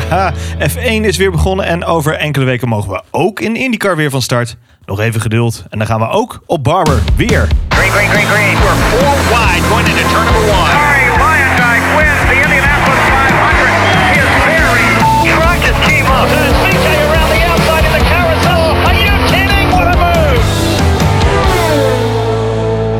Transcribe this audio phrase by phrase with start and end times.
[0.00, 0.32] Ja,
[0.70, 4.22] F1 is weer begonnen en over enkele weken mogen we ook in IndyCar weer van
[4.22, 4.56] start.
[4.86, 7.48] Nog even geduld en dan gaan we ook op Barber weer.
[7.68, 8.54] Green, green, green, green.
[8.58, 10.70] We're four wide going into turn number one.
[10.70, 13.70] Harry Lyondike wins the Indianapolis 500.
[14.16, 14.86] His very
[15.34, 16.26] truck just came up.
[16.28, 18.62] There's CJ around the outside in the carousel.
[18.86, 19.66] Are you kidding?
[19.70, 20.44] What a move!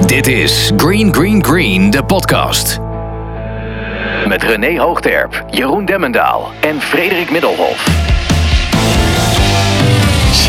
[0.07, 2.82] Dit is Green Green Green, de podcast.
[4.33, 7.87] Met René Hoogterp, Jeroen Demmendaal en Frederik Middelhof.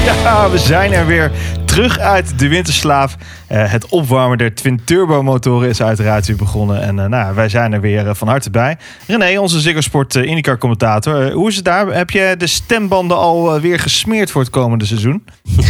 [0.05, 1.31] Ja, we zijn er weer
[1.65, 3.09] terug uit de winterslaap.
[3.47, 6.81] Eh, het opwarmen der twin turbo motoren is uiteraard weer begonnen.
[6.81, 8.77] En eh, nou, wij zijn er weer eh, van harte bij.
[9.07, 11.31] René, onze Ziggo Sport eh, IndyCar commentator.
[11.31, 11.87] Hoe is het daar?
[11.87, 15.23] Heb je de stembanden al weer gesmeerd voor het komende seizoen?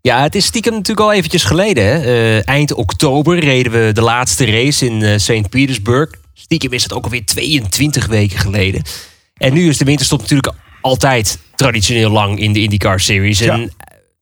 [0.00, 1.84] Ja, het is stiekem natuurlijk al eventjes geleden.
[1.84, 1.98] Hè?
[1.98, 5.48] Eh, eind oktober reden we de laatste race in eh, St.
[5.48, 6.10] Petersburg.
[6.40, 8.82] Stiekem is het ook alweer 22 weken geleden.
[9.36, 13.38] En nu is de winterstop natuurlijk altijd traditioneel lang in de IndyCar Series.
[13.38, 13.52] Ja.
[13.52, 13.72] En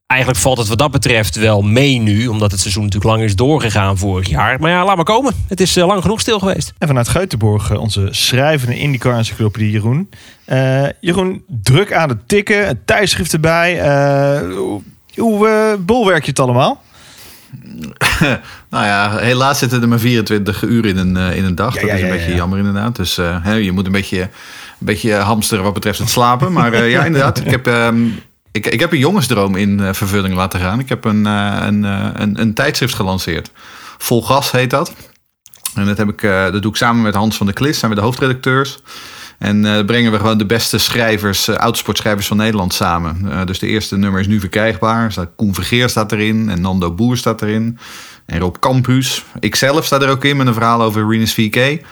[0.07, 2.27] eigenlijk valt het wat dat betreft wel mee nu.
[2.27, 4.61] Omdat het seizoen natuurlijk lang is doorgegaan vorig jaar.
[4.61, 5.35] Maar ja, laat maar komen.
[5.49, 6.73] Het is eh, lang genoeg stil geweest.
[6.79, 10.11] En vanuit Geutenborg eh, onze schrijvende IndyCar-encyclopedie Jeroen.
[10.45, 13.81] Eh, Jeroen, druk aan het tikken, een tijdschrift erbij.
[13.81, 14.41] Eh,
[15.17, 16.83] hoe eh, bolwerk je het allemaal?
[18.77, 21.75] Nou ja, helaas zitten er maar 24 uur in een, eh, in een dag.
[21.75, 22.37] Ja, dat ja, is een beetje ja.
[22.37, 22.97] jammer inderdaad.
[22.97, 24.29] Dus eh, hè, je moet een beetje, een
[24.79, 26.53] beetje hamsteren wat betreft het slapen.
[26.53, 27.39] Maar eh, ja, inderdaad.
[27.39, 28.07] Ik heb, ehm,
[28.53, 30.79] ik, ik heb een jongensdroom in vervulling laten gaan.
[30.79, 33.51] Ik heb een, een, een, een tijdschrift gelanceerd.
[33.99, 34.93] Vol gas heet dat.
[35.75, 36.21] En dat, heb ik,
[36.53, 37.79] dat doe ik samen met Hans van der Klis.
[37.79, 38.79] Zijn we de hoofdredacteurs.
[39.39, 43.31] En eh, brengen we gewoon de beste schrijvers, uh, autosportschrijvers van Nederland samen.
[43.31, 45.13] Eh, dus de eerste nummer is nu verkrijgbaar.
[45.13, 46.51] Staat Koen Vergeer staat erin.
[46.51, 47.79] En Nando Boer staat erin.
[48.27, 49.25] En Rob Campus.
[49.41, 51.85] Ikzelf sta er ook in met een verhaal over Renus VK.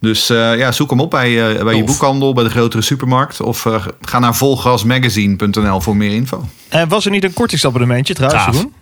[0.00, 3.40] Dus eh, ja, zoek hem op bij, eh, bij je boekhandel, bij de grotere supermarkt.
[3.40, 6.44] Of eh, ga naar volgasmagazine.nl voor meer info.
[6.68, 8.56] En was er niet een kortingsabonnementje trouwens.
[8.56, 8.72] Jeroen?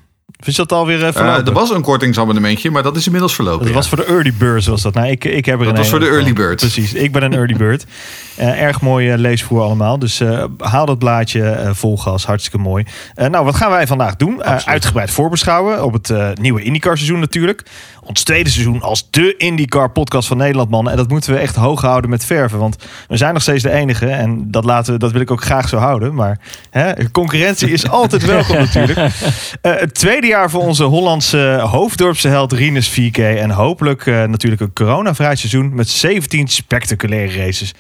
[0.41, 1.47] Of is dat alweer uh, Eh, verlopen?
[1.47, 3.59] er was een kortingsabonnementje, maar dat is inmiddels verlopen.
[3.61, 3.75] dat ja.
[3.75, 4.95] was voor de early birds was dat.
[4.95, 6.57] Nou, ik, ik heb er Dat een was voor de early bird.
[6.57, 7.85] Precies, ik ben een early bird.
[8.39, 9.99] Eh, erg mooi eh, leesvoer allemaal.
[9.99, 12.27] Dus eh, haal dat blaadje eh, vol gas.
[12.27, 12.85] Hartstikke mooi.
[13.15, 14.43] Eh, nou, wat gaan wij vandaag doen?
[14.43, 17.63] Eh, uitgebreid voorbeschouwen op het eh, nieuwe IndyCar seizoen natuurlijk.
[18.03, 20.93] Ons tweede seizoen als de IndyCar podcast van Nederland, mannen.
[20.93, 22.59] En dat moeten we echt hoog houden met verven.
[22.59, 22.77] Want
[23.09, 24.07] we zijn nog steeds de enige.
[24.07, 26.15] En dat, laten we, dat wil ik ook graag zo houden.
[26.15, 26.39] Maar
[26.71, 28.99] hè, concurrentie is altijd welkom natuurlijk.
[28.99, 33.19] Eh, het tweede jaar voor onze Hollandse hoofddorpse held Rinus 4K.
[33.19, 37.75] En hopelijk eh, natuurlijk een coronavrij seizoen met 17 spectaculaire races.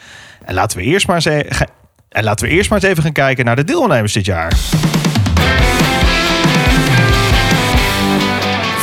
[0.44, 1.64] En laten we eerst maar eens, e-
[2.08, 4.52] en laten we eerst maar eens even gaan kijken naar de deelnemers dit jaar.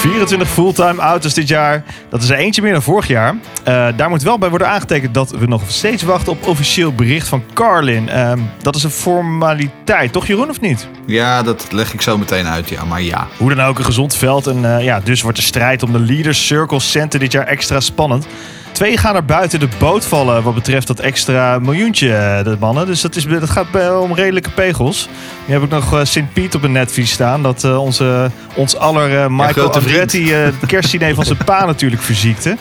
[0.06, 1.84] 24 fulltime auto's dit jaar.
[2.10, 3.36] Dat is er eentje meer dan vorig jaar.
[3.64, 7.28] Eh, daar moet wel bij worden aangetekend dat we nog steeds wachten op officieel bericht
[7.28, 8.10] van Carlin.
[8.10, 10.88] Ehm, dat is een formaliteit, toch Jeroen of niet?
[11.06, 12.86] Ja, dat leg ik zo meteen uit, ja.
[12.86, 14.48] Maar ja, Hoe dan ook een gezond veld.
[14.48, 17.80] En eh, ja, dus wordt de strijd om de Leaders Circle Center dit jaar extra
[17.80, 18.28] spannend.
[18.76, 22.86] Twee gaan er buiten de boot vallen wat betreft dat extra miljoentje, eh, de mannen.
[22.86, 25.10] Dus dat, is, dat gaat bij- om redelijke pegels.
[25.46, 27.44] Nu heb ik nog eh, Sint Piet op een netvlies staan.
[27.44, 29.76] Dat eh, onze, ons aller eh, Michael vriend.
[29.76, 32.58] Andretti eh, het kerstdiner van zijn pa natuurlijk verziekte.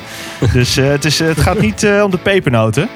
[0.52, 2.88] Dus eh, het, is, eh, het gaat niet eh, om de pepernoten.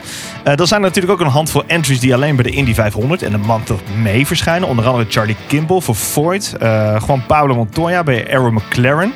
[0.45, 3.23] Eh dan zijn er natuurlijk ook een handvol entries die alleen bij de Indy 500
[3.23, 4.69] en de Month of May verschijnen.
[4.69, 6.55] Onder andere Charlie Kimball voor Ford.
[6.61, 9.13] eh Juan Pablo Montoya bij Arrow McLaren.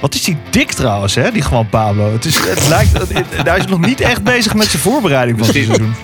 [0.00, 1.30] Wat is die dik trouwens, hè?
[1.32, 2.12] Die Juan Pablo.
[2.12, 5.38] Het, is, het lijkt, het- het- hij is nog niet echt bezig met zijn voorbereiding
[5.38, 5.96] van het Misschien- seizoen.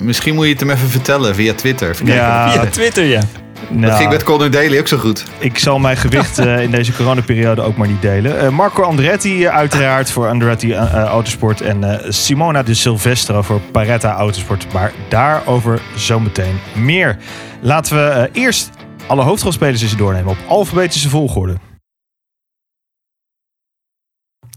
[0.00, 1.90] misschien moet je het hem even vertellen via Twitter.
[1.90, 3.20] Even Ja, Ja, Twitter, ja.
[3.68, 5.24] Dat Nou, ging met Conor Daly ook zo goed.
[5.38, 8.40] ik zal mijn gewicht eh, in deze coronaperiode ook maar niet delen.
[8.40, 11.60] Eh, Marco Andretti eh, uiteraard voor Andretti Autosport.
[11.60, 14.66] En eh, Simona de Silvestro voor Paretta Autosport.
[14.72, 17.16] Maar daarover zometeen meer.
[17.60, 18.70] Laten we eh, eerst
[19.06, 21.54] alle hoofdrolspelers eens doornemen op alfabetische volgorde.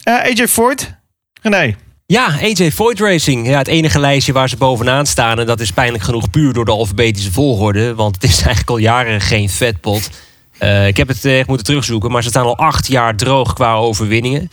[0.06, 0.94] Eh, AJ Ford.
[1.42, 1.76] René.
[2.06, 3.48] Ja, AJ Voigt Racing.
[3.48, 5.40] Ja, het enige lijstje waar ze bovenaan staan.
[5.40, 7.96] En dat is pijnlijk genoeg puur door de alfabetische volgorde.
[7.96, 10.10] Want het is eigenlijk al jaren geen vetpot.
[10.58, 12.12] Eh, ik heb het echt moeten terugzoeken.
[12.12, 14.50] Maar ze staan al acht jaar droog qua overwinningen.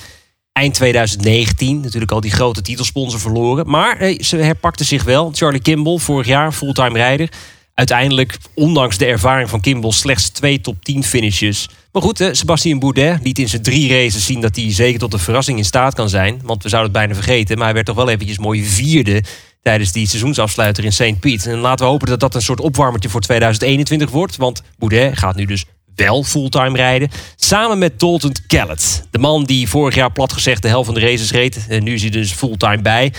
[0.52, 3.70] Eind 2019 natuurlijk al die grote titelsponsor verloren.
[3.70, 5.31] Maar eh, ze herpakte zich wel.
[5.34, 7.28] Charlie Kimball, vorig jaar fulltime rijder.
[7.74, 11.69] Uiteindelijk, ondanks de ervaring van Kimball, slechts twee top 10 finishes.
[11.92, 15.19] Maar goed, Sebastien Bourdais liet in zijn drie races zien dat hij zeker tot een
[15.19, 16.40] verrassing in staat kan zijn.
[16.44, 19.22] Want we zouden het bijna vergeten, maar hij werd toch wel eventjes mooi vierde
[19.62, 21.20] tijdens die seizoensafsluiter in St.
[21.20, 21.46] Piet.
[21.46, 24.36] En laten we hopen dat dat een soort opwarmertje voor 2021 wordt.
[24.36, 25.64] Want Bourdais gaat nu dus
[25.94, 27.10] wel fulltime rijden.
[27.36, 29.06] Samen met Dalton Kellett.
[29.10, 31.66] De man die vorig jaar plat gezegd de helft van de races reed.
[31.68, 33.12] En nu is hij dus fulltime bij.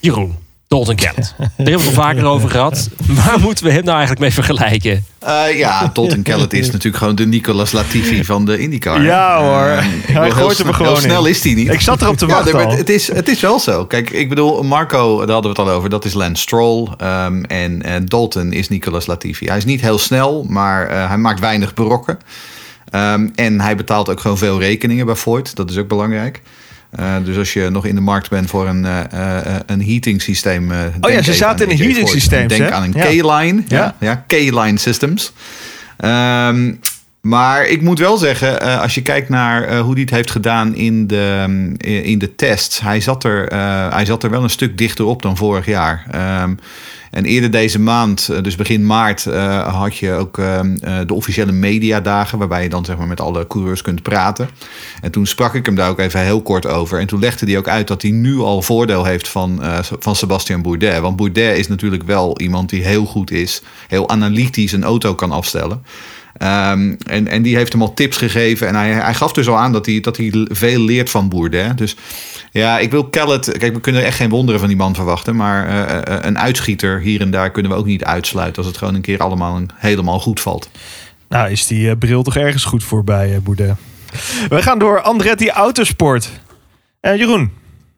[0.00, 0.36] Jeroen,
[0.72, 1.34] Dalton Kellett.
[1.38, 2.88] Daar hebben we het al vaker over gehad.
[3.06, 5.04] Waar moeten we hem nou eigenlijk mee vergelijken?
[5.18, 9.02] Eh, ja, Dalton Kellett is natuurlijk gewoon de Nicolas Latifi van de IndyCar.
[9.02, 9.66] Ja, hoor.
[9.66, 11.30] Eh, Hij gooit hem er gewoon Heel snel in.
[11.30, 11.72] is hij niet.
[11.72, 13.86] Ik zat erop te wachten het, is, het is wel zo.
[13.86, 16.88] Kijk, ik bedoel, Marco, daar hadden we het al over, dat is Lance Stroll.
[16.96, 19.46] ehm, en eh, Dalton is Nicolas Latifi.
[19.46, 22.18] Hij is niet heel snel, maar eh, hij maakt weinig brokken.
[22.90, 25.56] Ehm, en hij betaalt ook gewoon veel rekeningen bij Ford.
[25.56, 26.42] Dat is ook belangrijk.
[26.92, 30.68] Eh, dus als je nog in de markt bent voor een, eh, een heating systeem.
[30.68, 32.72] denk Oh ze even zaten in een heating systeem, Denk hè?
[32.72, 33.04] aan een Ja.
[33.04, 33.62] K-line.
[33.66, 33.78] Ja.
[33.78, 35.32] Ja, ja K-line systems.
[35.96, 36.72] Ehm,
[37.20, 41.06] maar ik moet wel zeggen, als je kijkt naar hoe hij het heeft gedaan in
[41.06, 42.80] de, mm, in de tests.
[42.80, 43.46] Hij zat, er,
[43.94, 46.06] hij zat er wel een stuk dichter op dan vorig jaar.
[46.10, 46.54] Ehm,
[47.12, 50.60] en eerder deze maand, eh, dus begin maart, eh, had je ook eh,
[51.06, 52.38] de officiële mediadagen.
[52.38, 54.48] Waarbij je dan zeg maar, met alle coureurs kunt praten.
[55.00, 56.98] En toen sprak ik hem daar ook even heel kort over.
[56.98, 60.16] En toen legde hij ook uit dat hij nu al voordeel heeft van, eh, van
[60.16, 61.00] Sebastian Bourdais.
[61.00, 63.62] Want Bourdais is natuurlijk wel iemand die heel goed is.
[63.88, 65.82] Heel analytisch een auto kan afstellen.
[66.42, 68.68] Ehm, en, en die heeft hem al tips gegeven.
[68.68, 71.72] En hij, hij gaf dus al aan dat hij, dat hij veel leert van Bourdais.
[71.76, 71.96] Dus
[72.50, 73.58] ja, ik wil Kellet...
[73.58, 75.36] Kijk, we kunnen echt geen wonderen van die man verwachten.
[75.36, 78.56] Maar eh, eh, een uitschieter hier en daar kunnen we ook niet uitsluiten...
[78.56, 80.68] als het gewoon een keer allemaal helemaal goed valt.
[81.28, 83.76] Nou, is die eh, bril toch ergens goed voor bij eh Boudet.
[84.48, 86.30] We gaan door Andretti Autosport.
[87.00, 87.50] Eh, Jeroen,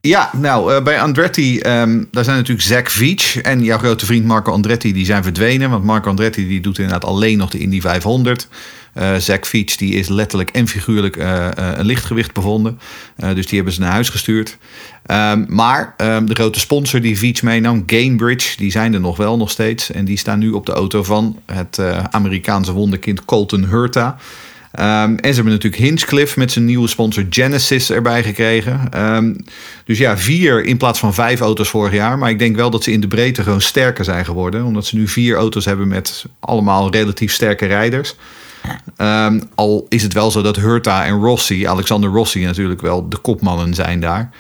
[0.07, 4.25] Ja, nou, eh, bij Andretti, ehm, daar zijn natuurlijk Zack Veach en jouw grote vriend
[4.25, 5.71] Marco Andretti, die zijn verdwenen.
[5.71, 8.49] Want Marco Andretti die doet inderdaad alleen nog de Indy 500.
[8.93, 12.79] Eh Zack Veach die is letterlijk en figuurlijk eh, eh, een lichtgewicht bevonden.
[13.17, 14.59] Dus die hebben ze naar huis gestuurd.
[15.07, 19.37] Ehm, maar ehm, de grote sponsor die Veach meenam, Gainbridge, die zijn er nog wel
[19.37, 19.91] nog steeds.
[19.91, 21.79] En die staan nu op de auto van het
[22.11, 24.19] Amerikaanse wonderkind Colton Hurta.
[24.75, 28.81] Ehm, en ze hebben natuurlijk Hinchcliffe met zijn nieuwe sponsor Genesis erbij gekregen.
[28.91, 29.35] Ehm,
[29.85, 32.19] dus ja, vier in plaats van vijf auto's vorig jaar.
[32.19, 34.65] Maar ik denk wel dat ze in de breedte gewoon sterker zijn geworden.
[34.65, 38.15] Omdat ze nu vier auto's hebben met allemaal relatief sterke rijders.
[38.97, 43.17] Ehm, al is het wel zo dat Hurta en Rossi, Alexander Rossi natuurlijk wel de
[43.17, 44.31] kopmannen zijn daar.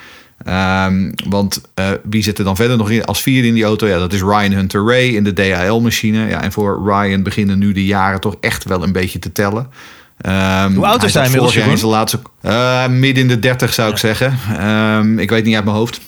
[1.28, 3.86] Want eh, wie zit er dan verder nog in als vierde in die auto?
[3.86, 6.28] Ja, dat is Ryan Hunter Ray in de DHL-machine.
[6.28, 9.70] Ja, en voor Ryan beginnen nu de jaren toch echt wel een beetje te tellen.
[10.24, 13.38] Ehm, Hoe oud is hij inmiddels, vorig jaar in zijn laatste, eh, midden in de
[13.38, 14.38] 30 zou ik zeggen.
[14.58, 16.00] Ehm, ik weet niet uit mijn hoofd.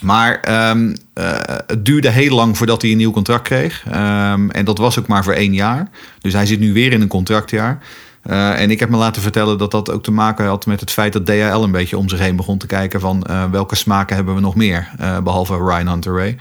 [0.00, 1.32] Maar ehm, eh,
[1.66, 3.84] het duurde heel lang voordat hij een nieuw contract kreeg.
[4.48, 5.88] En dat was ook maar voor één jaar.
[6.20, 7.78] Dus hij zit nu weer in een contractjaar.
[8.22, 10.90] Eh, en ik heb me laten vertellen dat dat ook te maken had met het
[10.90, 14.34] feit dat DHL een beetje om zich heen begon te kijken van welke smaken hebben
[14.34, 16.36] we nog meer, eh, behalve Ryan Hunter Ray.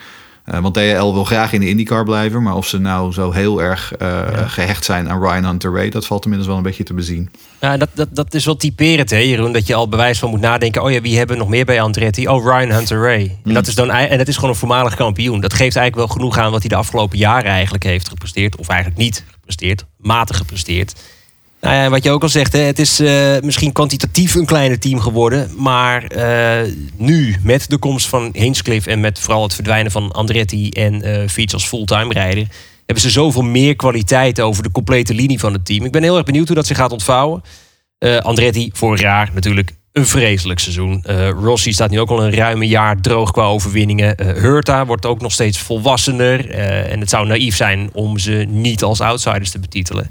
[0.47, 3.61] Eh, want DHL wil graag in de IndyCar blijven, maar of ze nou zo heel
[3.61, 6.94] erg eh, gehecht zijn aan Ryan Hunter Ray, dat valt inmiddels wel een beetje te
[6.94, 7.31] bezien.
[7.59, 9.51] Ja, dat, dat, dat is wel typerend, hè, Jeroen.
[9.51, 10.83] Dat je al bewijs van moet nadenken.
[10.83, 12.27] Oh ja, wie hebben we nog meer bij Andretti?
[12.27, 13.38] Oh, Ryan Hunter Ray.
[13.44, 15.39] En, dat is dan, en dat is gewoon een voormalig kampioen.
[15.39, 18.55] Dat geeft eigenlijk wel genoeg aan wat hij de afgelopen jaren eigenlijk heeft gepresteerd.
[18.55, 19.85] Of eigenlijk niet gepresteerd.
[19.97, 20.93] Matig gepresteerd.
[21.62, 24.80] Nou ja, wat je ook al zegt, hè, het is eh, misschien kwantitatief een kleiner
[24.80, 25.50] team geworden.
[25.57, 30.69] Maar eh, nu, met de komst van Hinchcliffe en met vooral het verdwijnen van Andretti
[30.69, 32.48] en eh Fiets als fulltime rijder,
[32.86, 35.86] hebben ze zoveel meer kwaliteit over de complete linie van het team.
[35.86, 37.42] Ik ben heel erg benieuwd hoe dat zich gaat ontvouwen.
[38.21, 41.03] Andretti vorig jaar natuurlijk een vreselijk seizoen.
[41.42, 44.15] Rossi staat nu ook al een ruime jaar droog qua overwinningen.
[44.24, 46.50] Hurta wordt ook nog steeds volwassener.
[46.89, 50.10] En het zou naïef zijn om ze niet als outsiders te betitelen.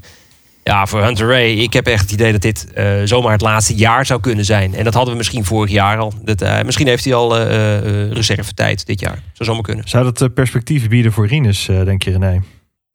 [0.67, 3.75] Ja, voor Hunter Ray, ik heb echt het idee dat dit eh, zomaar het laatste
[3.75, 4.75] jaar zou kunnen zijn.
[4.75, 6.13] En dat hadden we misschien vorig jaar al.
[6.23, 9.19] Dat, eh, misschien heeft hij al eh, reservetijd dit jaar.
[9.33, 9.87] Zou zomaar kunnen.
[9.87, 12.41] zou dat perspectief bieden voor Rinus, denk je René?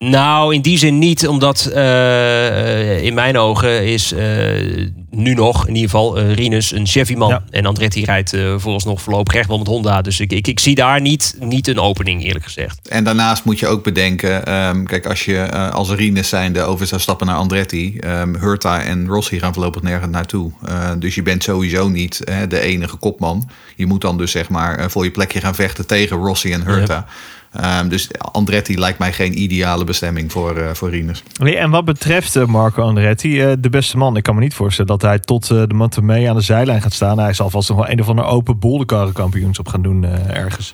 [0.09, 5.67] Nou, in die zin niet, omdat eh, eh, in mijn ogen is eh, nu nog
[5.67, 7.29] in ieder geval Rinus een Chevy-man.
[7.29, 7.43] Ja.
[7.49, 10.01] En Andretti rijdt eh vooralsnog voorlopig echt wel met Honda.
[10.01, 12.87] Dus ik, ik, ik zie daar niet, niet een opening, eerlijk gezegd.
[12.87, 16.87] En daarnaast moet je ook bedenken, ehm, kijk, als je eh, als Rines zijnde over
[16.87, 20.51] zou stappen naar Andretti, ehm Hurta en Rossi gaan voorlopig nergens naartoe.
[20.65, 23.49] Eh, dus je bent sowieso niet hè, de enige kopman.
[23.75, 27.05] Je moet dan dus zeg maar voor je plekje gaan vechten tegen Rossi en Hurta.
[27.53, 31.23] Ehm, dus Andretti lijkt mij geen ideale bestemming voor, eh voor Rines.
[31.39, 34.17] Nee, en wat betreft eh, Marco Andretti, eh, de beste man.
[34.17, 36.93] Ik kan me niet voorstellen dat hij tot eh, de Montemee aan de zijlijn gaat
[36.93, 37.19] staan.
[37.19, 40.73] Hij zal vast nog wel een of ander open bolderkarrenkampioenschap gaan doen ergens.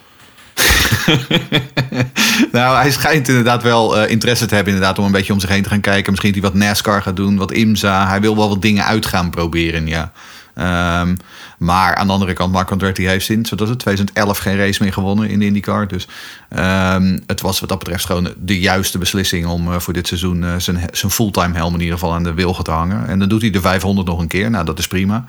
[2.52, 5.64] nou, hij schijnt inderdaad wel interesse te hebben inderdaad, om een beetje om zich heen
[5.64, 6.12] te gaan kijken.
[6.12, 8.08] Misschien dat hij wat NASCAR gaat doen, wat IMSA.
[8.08, 10.12] Hij wil wel wat dingen uit gaan proberen, ja.
[10.60, 11.16] Ehm,
[11.58, 14.94] maar aan de andere kant, Marco Andretti heeft wat was het, 2011 geen race meer
[14.94, 15.88] gewonnen in de IndyCar.
[15.88, 16.08] Dus
[16.50, 20.44] ehm, het was wat dat betreft gewoon de juiste beslissing om eh, voor dit seizoen
[20.44, 23.08] eh, zijn, zijn fulltime helm in ieder geval aan de wilgen te hangen.
[23.08, 24.50] En dan doet hij de 500 nog een keer.
[24.50, 25.26] Nou, dat is prima.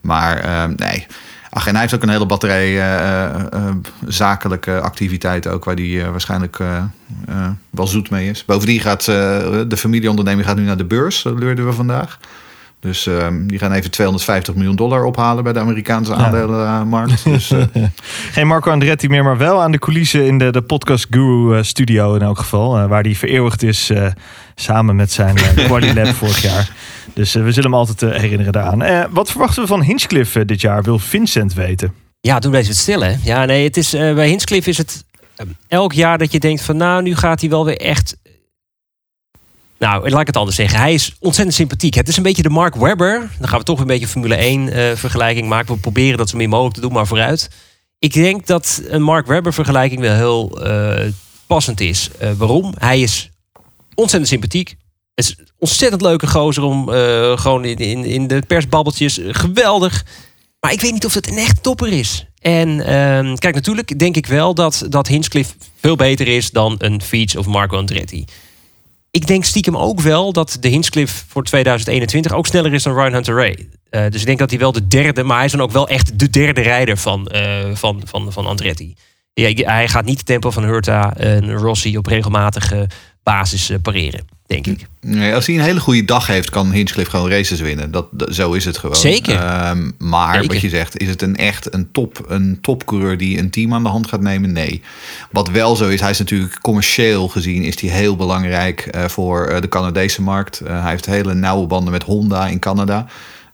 [0.00, 1.06] Maar ehm, nee,
[1.50, 3.70] Ach, en hij heeft ook een hele batterij eh,
[4.06, 6.58] zakelijke activiteiten ook, waar hij waarschijnlijk
[7.70, 8.44] wel zoet mee is.
[8.44, 12.18] Bovendien gaat de familieonderneming gaat nu naar de beurs, dat leerden we vandaag.
[12.82, 17.24] Dus ehm, die gaan even 250 miljoen dollar ophalen bij de Amerikaanse aandelenmarkt.
[17.32, 17.62] Dus, eh,
[18.30, 21.62] Geen Marco Andretti meer, maar wel aan de coulissen in de, de Podcast Guru eh,
[21.62, 22.78] studio in elk geval.
[22.78, 24.06] eh, waar die vereeuwigd is eh,
[24.54, 26.70] samen met zijn uh, Quali Lab vorig jaar.
[27.14, 28.82] Dus we zullen hem altijd herinneren daaraan.
[28.82, 31.92] Eh, wat verwachten we van Hinchcliffe dit jaar, wil Vincent weten.
[32.20, 33.14] Ja, doe deze het stil, hè?
[33.22, 35.04] Ja, nee, het is, eh, bij Hinchcliffe is het
[35.68, 36.76] elk jaar dat je denkt van...
[36.76, 38.16] nou, nu gaat hij wel weer echt...
[39.82, 40.78] Nou, laat ik het anders zeggen.
[40.78, 41.94] Hij is ontzettend sympathiek.
[41.94, 43.30] Het is een beetje de Mark Webber.
[43.38, 45.74] Dan gaan we toch een beetje Formule 1 eh, vergelijking maken.
[45.74, 47.50] We proberen dat zo min mogelijk te doen, maar vooruit.
[47.98, 51.08] Ik denk dat een Mark Webber vergelijking wel heel eh,
[51.46, 52.10] passend is.
[52.18, 52.74] Eh, waarom?
[52.78, 53.30] Hij is
[53.94, 54.68] ontzettend sympathiek.
[55.14, 56.88] Het is een ontzettend leuke gozer om
[57.38, 59.20] gewoon in, in, de persbabbeltjes.
[59.22, 60.04] geweldig.
[60.60, 62.26] Maar ik weet niet of het een echt topper is.
[62.40, 67.02] En ehm, kijk, natuurlijk denk ik wel dat, dat Hinchcliffe veel beter is dan een
[67.02, 68.24] Fiets of Marco Andretti.
[69.12, 73.12] Ik denk stiekem ook wel dat de Hinchcliffe voor 2021 ook sneller is dan Ryan
[73.12, 73.68] Hunter Ray.
[73.90, 75.88] Eh, dus ik denk dat hij wel de derde, maar hij is dan ook wel
[75.88, 78.94] echt de derde rijder van, eh, van, van, van Andretti.
[79.34, 82.88] Ja, hij gaat niet het tempo van Hurta en Rossi op regelmatige
[83.22, 84.86] basis eh, pareren, denk ik.
[85.00, 87.90] Nee, als hij een hele goede dag heeft, kan Hinchcliffe gewoon races winnen.
[87.90, 88.96] Dat, dat- zo is het gewoon.
[88.96, 89.34] Zeker.
[89.38, 90.48] Ehm, maar Zeker.
[90.52, 93.82] wat je zegt, is het een echt een, top, een topcoureur die een team aan
[93.82, 94.52] de hand gaat nemen?
[94.52, 94.82] Nee.
[95.30, 99.46] Wat wel zo is, hij is natuurlijk commercieel gezien is hij heel belangrijk eh, voor
[99.46, 100.60] eh, de Canadese markt.
[100.64, 103.06] Hij heeft hele nauwe banden met Honda in Canada.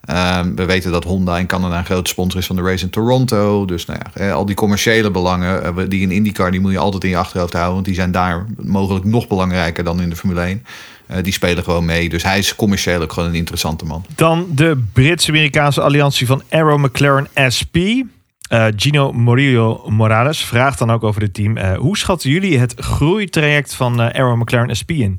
[0.09, 2.91] Ehm, we weten dat Honda in Canada een grote sponsor is van de race in
[2.91, 3.65] Toronto.
[3.65, 7.05] Dus nou ja, al die commerciële belangen eh, die in IndyCar, die moet je altijd
[7.05, 7.75] in je achterhoofd houden.
[7.75, 10.65] Want die zijn daar mogelijk nog belangrijker dan in de Formule 1.
[11.07, 12.09] Eh, die spelen gewoon mee.
[12.09, 14.05] Dus hij is commercieel ook gewoon een interessante man.
[14.15, 17.77] Dan de Brits-Amerikaanse alliantie van Arrow McLaren SP.
[17.77, 21.59] Eh, Gino Morillo Morales vraagt dan ook over het team.
[21.75, 25.19] hoe schatten jullie het groeitraject van Arrow McLaren SP in?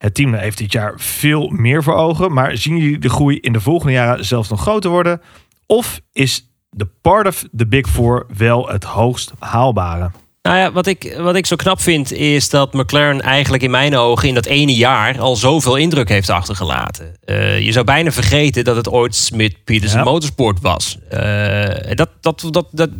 [0.00, 2.32] Het team heeft dit jaar veel meer voor ogen.
[2.32, 5.20] Maar zien jullie de groei in de volgende jaren zelfs nog groter worden?
[5.66, 10.10] Of is de part of the Big Four wel het hoogst haalbare?
[10.42, 13.96] Nou ja, wat ik, wat ik zo knap vind is dat McLaren eigenlijk in mijn
[13.96, 17.16] ogen in dat ene jaar al zoveel indruk heeft achtergelaten.
[17.24, 20.04] Eh, je zou bijna vergeten dat het ooit Smith Peterson Ja.
[20.04, 20.98] Motorsport was.
[21.08, 22.90] Eh, dat, dat, dat, dat,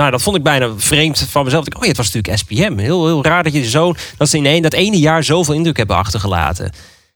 [0.00, 1.66] nou, dat vond ik bijna vreemd van mezelf.
[1.66, 2.78] Ik, oh ja, het was natuurlijk SPM.
[2.78, 5.76] Heel, heel raar dat je zo dat ze in één, dat ene jaar zoveel indruk
[5.76, 6.72] hebben achtergelaten.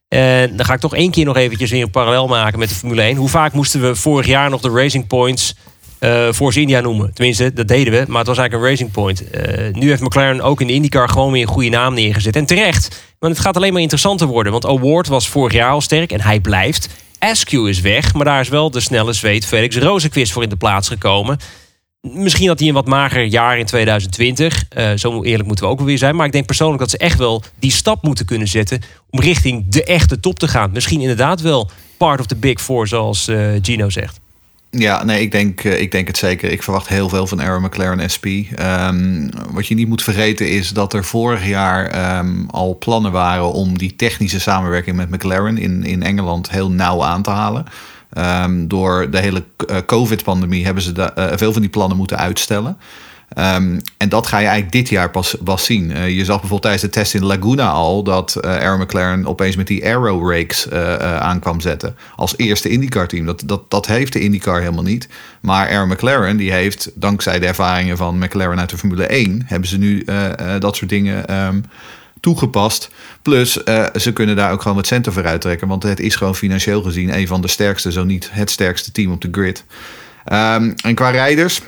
[0.09, 2.75] En dan ga ik toch één keer nog eventjes weer een parallel maken met de
[2.75, 3.17] Formule 1.
[3.17, 5.55] Hoe vaak moesten we vorig jaar nog de Racing Points
[5.99, 7.15] eh Force India noemen?
[7.15, 9.31] Tenminste, dat deden we, maar het was eigenlijk een Racing Point.
[9.31, 12.37] Eh, nu heeft McLaren ook in de IndyCar gewoon weer een goede naam neergezet.
[12.37, 14.53] En terecht, want het gaat alleen maar interessanter worden.
[14.53, 16.89] Want Award was vorig jaar al sterk en hij blijft.
[17.19, 20.57] Askew is weg, maar daar is wel de snelle zweet Felix Rozenquist voor in de
[20.57, 21.39] plaats gekomen.
[22.13, 24.65] Misschien had hij een wat mager jaar in 2020.
[24.69, 26.17] Eh, zo eerlijk moeten we ook weer zijn.
[26.17, 28.81] Maar ik denk persoonlijk dat ze echt wel die stap moeten kunnen zetten.
[29.11, 30.71] om richting de echte top te gaan.
[30.73, 34.21] Misschien inderdaad wel part of the big four, zoals eh, Gino zegt.
[34.71, 36.51] Ja, nee, ik denk, eh, ik denk het zeker.
[36.51, 38.27] Ik verwacht heel veel van Arrow McLaren SP.
[38.55, 43.53] Ehm, wat je niet moet vergeten is dat er vorig jaar ehm, al plannen waren
[43.53, 47.65] om die technische samenwerking met McLaren in, in Engeland heel nauw aan te halen.
[48.15, 52.79] Ehm, door de hele eh, COVID-pandemie hebben ze eh, veel van die plannen moeten uitstellen.
[53.35, 55.93] Ehm, en dat ga je eigenlijk dit jaar pas, zien.
[55.93, 59.57] Eh, je zag bijvoorbeeld tijdens de test in Laguna al dat eh Arrow McLaren opeens
[59.57, 61.97] met die Arrow Rakes eh, eh, aankwam zetten.
[62.17, 63.27] Als eerste IndyCar team.
[63.27, 65.09] Dat, dat, dat heeft de IndyCar helemaal niet.
[65.41, 69.69] Maar Arrow McLaren die heeft, dankzij de ervaringen van McLaren uit de Formule 1, hebben
[69.69, 70.05] ze nu
[70.59, 71.61] dat soort dingen ehm,
[72.25, 72.91] toegepast.
[73.23, 75.69] Plus, eh, ze kunnen daar ook gewoon wat centen voor uittrekken.
[75.69, 79.13] Want het is gewoon financieel gezien een van de sterkste, zo niet het sterkste team
[79.13, 79.65] op de grid.
[80.25, 81.61] Ehm, en qua rijders.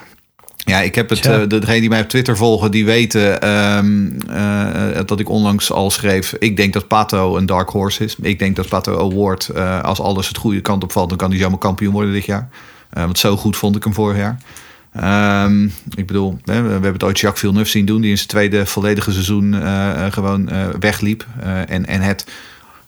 [0.57, 1.23] Ja, ik heb het.
[1.23, 1.41] Tja.
[1.41, 5.91] eh, degene die mij op Twitter volgen, die weten ehm, eh, dat ik onlangs al
[5.91, 6.35] schreef.
[6.39, 8.17] Ik denk dat Pato een dark horse is.
[8.21, 11.39] Ik denk dat Pato Award, als alles het goede kant op valt, dan kan hij
[11.39, 12.49] zomaar kampioen worden dit jaar.
[12.91, 14.39] Want zo goed vond ik hem vorig jaar.
[15.01, 18.67] Ehm, ik bedoel, we hebben het ooit Jacques Villeneuve zien doen, die in zijn tweede
[18.67, 21.27] volledige seizoen eh, eh, gewoon eh, wegliep.
[21.67, 22.27] En, en het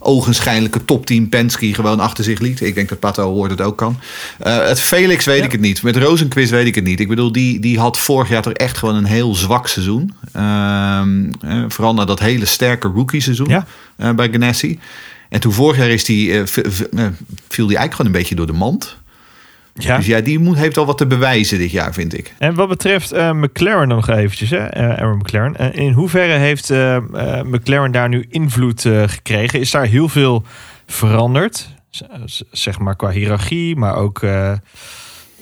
[0.00, 2.60] ogenschijnlijke topteam Penske gewoon achter zich liet.
[2.60, 4.00] Ik denk dat Pato Award het ook kan.
[4.42, 5.44] Het Felix weet Ja.
[5.44, 5.82] ik het niet.
[5.82, 7.00] Met Rosenquist weet ik het niet.
[7.00, 10.12] Ik bedoel, die, die had vorig jaar toch echt gewoon een heel zwak seizoen.
[10.32, 13.66] Ehm, eh, vooral na dat hele sterke rookie seizoen Ja.
[14.14, 14.78] bij Ganassi.
[15.28, 18.97] En toen vorig jaar is die, viel die eigenlijk gewoon een beetje door de mand.
[19.78, 19.96] Ja.
[19.96, 22.34] Dus ja, die moet, heeft al wat te bewijzen dit jaar, vind ik.
[22.38, 25.56] En wat betreft eh, McLaren nog eventjes, hè, eh, Aaron McLaren.
[25.56, 26.70] Eh, in hoeverre heeft
[27.44, 29.60] McLaren daar nu invloed gekregen?
[29.60, 30.44] Is daar heel veel
[30.86, 31.68] veranderd?
[31.90, 34.22] Z- zeg maar qua hiërarchie, maar ook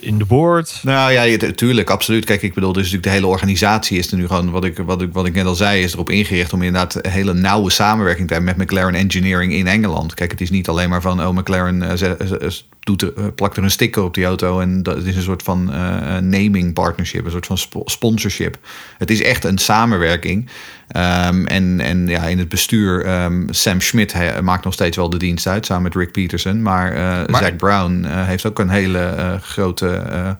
[0.00, 0.80] in de board?
[0.82, 2.24] Nou ja, natuurlijk, absoluut.
[2.24, 5.02] Kijk, ik bedoel, dus natuurlijk de hele organisatie is er nu gewoon, wat ik, wat,
[5.02, 8.28] ik, wat ik net al zei, is erop ingericht om inderdaad een hele nauwe samenwerking
[8.28, 10.14] te hebben met McLaren Engineering in Engeland.
[10.14, 11.98] Kijk, het is niet alleen maar van, oh, McLaren
[12.86, 15.42] doet, er- eh, plakt er een sticker op die auto en dat is een soort
[15.42, 18.58] van eh, naming partnership, een soort van spo- sponsorship.
[18.98, 20.48] Het is echt een samenwerking.
[20.88, 25.10] Ehm, en, en ja, in het bestuur, ehm, Sam Schmidt he- maakt nog steeds wel
[25.10, 26.62] de dienst uit, samen met Rick Peterson.
[26.62, 30.34] Maar, eh Maar- Zack Brown eh, heeft ook een hele eh, grote eh, eh,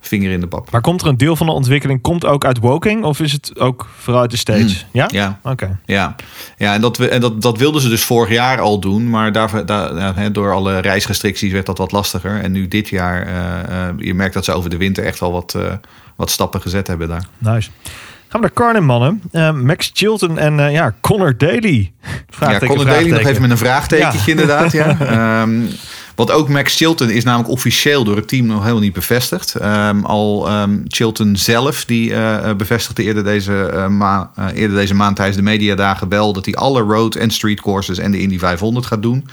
[0.00, 0.70] vinger in de pap.
[0.70, 3.04] Maar komt er een deel van de ontwikkeling komt ook uit Woking?
[3.04, 4.76] Of is het ook vooruit de stage?
[4.92, 5.06] Ja?
[5.06, 5.18] Hmm.
[5.18, 5.78] Ja, Oké.
[5.84, 6.14] ja.
[6.58, 9.10] ja en, dat, we- en dat, dat wilden ze dus vorig jaar al doen.
[9.10, 12.40] Maar daar, daar, ja, hè, door alle reisrestricties werd dat wat lastiger.
[12.42, 15.32] En nu dit jaar, eh, eh, je merkt dat ze over de winter echt wel
[15.32, 15.62] wat, eh,
[16.16, 17.26] wat stappen gezet hebben daar.
[17.38, 17.70] Nice.
[18.28, 19.22] Gaan we naar Carlin, mannen.
[19.32, 21.92] Eh, Max Chilton en eh, ja, Connor Daly.
[22.02, 24.26] Ja, Vraagteken, Conor Daly nog even met een vraagtekentje Ja.
[24.26, 24.72] inderdaad.
[24.72, 24.96] Ja.
[25.42, 25.60] Ehm,
[26.14, 29.54] want ook Max Chilton is namelijk officieel door het team nog helemaal niet bevestigd.
[29.54, 34.94] Ehm, al ehm, Chilton zelf, die eh, eh, bevestigde eerder deze, eh, ma- eerder deze
[34.94, 36.32] maand tijdens de mediadagen wel...
[36.32, 39.28] dat hij alle road en street courses en de Indy 500 gaat doen.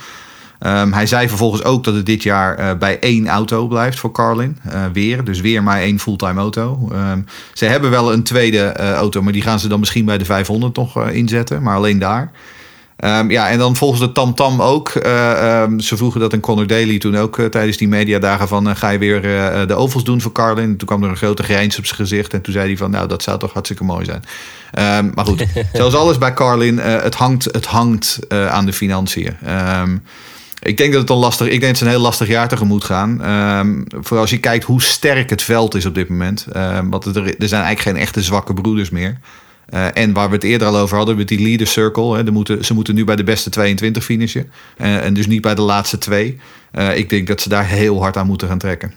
[0.58, 4.58] Ehm, hij zei vervolgens ook dat het dit jaar bij één auto blijft voor Carlin.
[4.92, 6.92] Weer, dus weer maar één fulltime auto.
[7.52, 10.76] Ze hebben wel een tweede auto, maar die gaan ze dan misschien bij de 500
[10.76, 11.62] nog inzetten.
[11.62, 12.30] Maar alleen daar.
[12.96, 14.88] Ehm, ja, en dan volgens de Tam Tam ook.
[14.88, 18.68] eh, ehm, ze vroegen dat een Conor Daly toen ook eh, tijdens die mediadagen van...
[18.68, 19.22] eh, ga je weer
[19.66, 20.64] de ovals doen voor Carlin?
[20.64, 22.34] En toen kwam er een grote grijns op zijn gezicht.
[22.34, 24.24] En toen zei hij van, nou, dat zou toch hartstikke mooi zijn.
[24.72, 29.36] Ehm, maar goed, zoals alles bij Carlin, het hangt, het hangt aan de financiën.
[30.62, 32.84] Ik denk dat het een lastig, ik denk dat ze een heel lastig jaar tegemoet
[32.84, 33.20] gaan.
[33.88, 36.46] Vooral als je kijkt hoe sterk het veld is op dit moment.
[36.90, 39.18] Want er, er zijn eigenlijk geen echte zwakke broeders meer.
[39.72, 42.16] Eh, en waar we het eerder al over hadden, met die leader circle.
[42.16, 44.52] Hè, moeten, ze moeten nu bij de beste 22 finishen.
[44.76, 46.38] Eh, en dus niet bij de laatste twee.
[46.72, 48.92] Eh, ik denk dat ze daar heel hard aan moeten gaan trekken.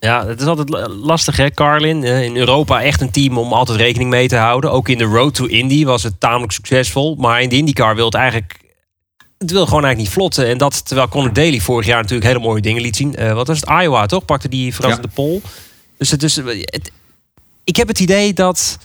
[0.00, 2.04] Ja, het is altijd la- lastig hè, Carlin.
[2.04, 4.72] In Europa echt een team om altijd rekening mee te houden.
[4.72, 7.14] Ook in de Road to Indy was het tamelijk succesvol.
[7.14, 8.58] Maar in de IndyCar wil het eigenlijk...
[9.38, 10.46] Het wil gewoon eigenlijk niet vlotten.
[10.46, 13.34] En dat terwijl Conor Daly vorig jaar natuurlijk hele mooie dingen liet zien.
[13.34, 13.70] Wat was het?
[13.82, 14.24] Iowa toch?
[14.24, 15.42] Pakte die verrassende pol.
[15.98, 16.90] Dus, het, dus het,
[17.64, 18.78] ik heb het idee dat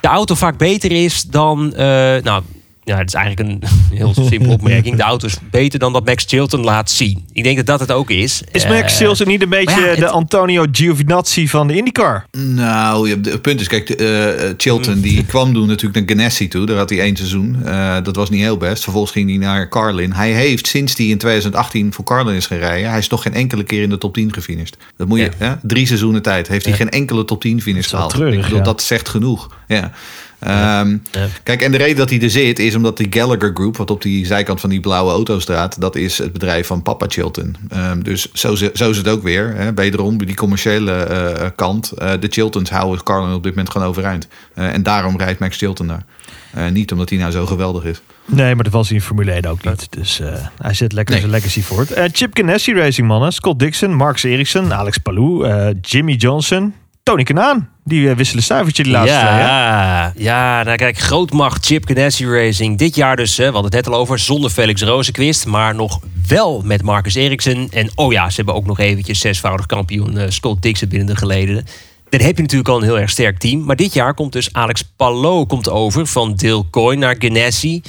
[0.00, 1.74] de auto vaak beter is dan...
[1.74, 2.42] eh, nou,
[2.86, 3.62] ja, het is eigenlijk een
[3.98, 4.96] heel simpele opmerking.
[4.96, 7.24] De auto is beter dan dat Max Chilton laat zien.
[7.32, 8.42] Ik denk dat dat het ook is.
[8.52, 12.26] Is Max Eh, Chilton niet een beetje ja, de Antonio Giovinazzi van de IndyCar?
[12.38, 16.66] Nou, je- het punt is, kijk, eh, Chilton die kwam toen natuurlijk naar Ganassi toe.
[16.66, 17.56] Daar had hij één seizoen.
[17.64, 18.82] Eh, dat was niet heel best.
[18.82, 20.12] Vervolgens ging hij naar Carlin.
[20.12, 22.88] Hij heeft sinds hij in 2018 voor Carlin is gaan rijden...
[22.90, 24.76] hij is nog geen enkele keer in de top 10 gefinished.
[24.96, 25.52] Dat moet je, hè?
[25.62, 26.48] drie seizoenen tijd.
[26.48, 28.10] Heeft hij geen enkele top 10 finish gehaald.
[28.10, 28.64] treurig, Ik bedoel, ja.
[28.64, 29.50] Dat zegt genoeg.
[29.66, 29.92] Ja.
[30.38, 31.26] Ehm, Ja.
[31.42, 34.02] Kijk, en de reden dat hij er zit is omdat die Gallagher Group, wat op
[34.02, 37.56] die zijkant van die blauwe auto staat, dat is het bedrijf van Papa Chilton.
[37.68, 39.54] Ehm, dus zo, is- zo is het ook weer.
[39.56, 39.74] Hè.
[39.74, 41.90] Wederom, bij die commerciële eh, kant.
[41.90, 44.28] eh, de Chiltons houden Carlin op dit moment gewoon overeind.
[44.54, 46.04] Eh, en daarom rijdt Max Chilton daar.
[46.52, 48.00] Eh, niet omdat hij nou zo geweldig is.
[48.24, 49.86] Nee, maar dat was hij in Formule 1 ook niet.
[49.92, 50.28] Dus eh,
[50.60, 51.22] hij zet lekker Nee.
[51.24, 51.90] zijn legacy voort.
[51.92, 53.32] Eh, Chip Ganassi Racing mannen.
[53.32, 56.74] Scott Dixon, Marcus Ericsson, Alex Palou, eh, Jimmy Johnson,
[57.06, 57.68] Tony Kanaan.
[57.84, 59.40] Die eh, wisselen stuivertje de laatste hè?
[59.40, 62.78] Ja, ja, nou kijk, grootmacht Chip Ganassi Racing.
[62.78, 65.46] Dit jaar dus, hè, we hadden het net al over, zonder Felix Rozenquist.
[65.46, 67.68] Maar nog wel met Marcus Eriksen.
[67.70, 71.16] En oh ja, ze hebben ook nog eventjes zesvoudig kampioen eh, Scott Dixon binnen de
[71.16, 71.64] gelederen.
[72.08, 73.64] Dan heb je natuurlijk al een heel erg sterk team.
[73.64, 77.82] Maar dit jaar komt dus Alex Palou komt over van Dale Coyne naar Ganassi.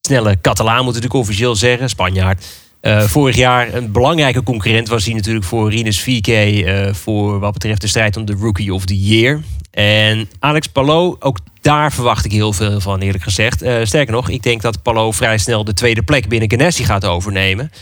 [0.00, 2.44] Snelle Catalaan moet ik natuurlijk officieel zeggen, Spanjaard.
[2.82, 6.26] Eh, vorig jaar een belangrijke concurrent was hij natuurlijk voor Rinus VK...
[6.26, 9.40] eh, voor wat betreft de strijd om de Rookie of the Year.
[9.70, 13.62] En Alex Palou, ook daar verwacht ik heel veel van eerlijk gezegd.
[13.62, 17.04] Eh, sterker nog, ik denk dat Palou vrij snel de tweede plek binnen Ganassi gaat
[17.04, 17.72] overnemen.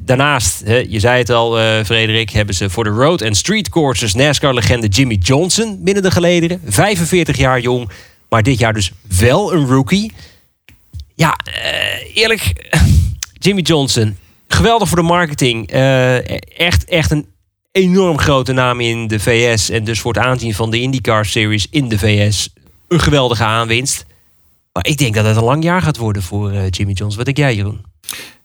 [0.00, 4.88] Daarnaast, je zei het al, Frederik, hebben ze voor de road en street courses NASCAR-legende
[4.88, 6.60] Jimmy Johnson binnen de gelederen.
[6.64, 7.90] 45 jaar jong,
[8.28, 10.12] maar dit jaar dus wel een rookie.
[11.14, 11.36] Ja,
[12.14, 12.52] eerlijk,
[13.42, 14.16] Jimmy Johnson,
[14.48, 15.70] geweldig voor de marketing.
[15.70, 17.26] Eh, echt, echt een
[17.72, 21.66] enorm grote naam in de VS en dus voor het aanzien van de IndyCar Series
[21.70, 22.52] in de VS
[22.88, 24.04] een geweldige aanwinst.
[24.72, 27.16] Maar ik denk dat het een lang jaar gaat worden voor eh, Jimmy Johnson.
[27.16, 27.91] Wat denk jij, Jeroen?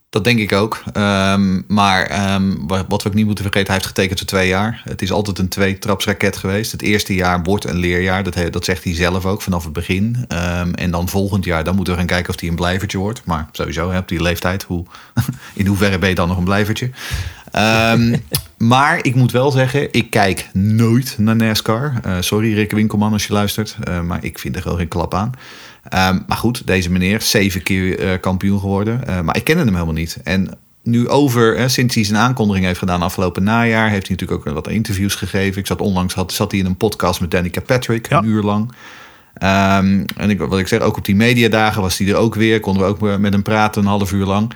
[0.09, 0.83] Dat denk ik ook.
[0.93, 4.47] Ehm, maar ehm, wa- wat we ook niet moeten vergeten, hij heeft getekend voor twee
[4.47, 4.81] jaar.
[4.83, 6.71] Het is altijd een twee-trapsraket geweest.
[6.71, 8.23] Het eerste jaar wordt een leerjaar.
[8.23, 10.25] Dat, he- dat zegt hij zelf ook vanaf het begin.
[10.27, 13.21] Ehm, en dan volgend jaar, dan moeten we gaan kijken of hij een blijvertje wordt.
[13.25, 14.85] Maar sowieso, hè, op die leeftijd, hoe,
[15.53, 16.89] in hoeverre ben je dan nog een blijvertje?
[18.57, 21.93] Maar ik moet wel zeggen, ik kijk nooit naar NASCAR.
[22.03, 25.13] Eh, sorry Rick Winkelman als je luistert, eh, maar ik vind er gewoon geen klap
[25.13, 25.31] aan.
[25.89, 29.07] Ehm, maar goed, deze meneer, zeven keer eh, kampioen geworden.
[29.07, 30.17] Eh, maar ik kende hem helemaal niet.
[30.23, 30.49] En
[30.83, 34.53] nu over, hè, sinds hij zijn aankondiging heeft gedaan afgelopen najaar, heeft hij natuurlijk ook
[34.53, 35.59] wat interviews gegeven.
[35.59, 38.17] Ik zat onlangs, had, zat hij in een podcast met Danica Patrick, Ja.
[38.17, 38.71] een uur lang.
[39.33, 42.59] Ehm, en ik, wat ik zeg, ook op die mediadagen was hij er ook weer.
[42.59, 44.51] Konden we ook met hem praten een half uur lang.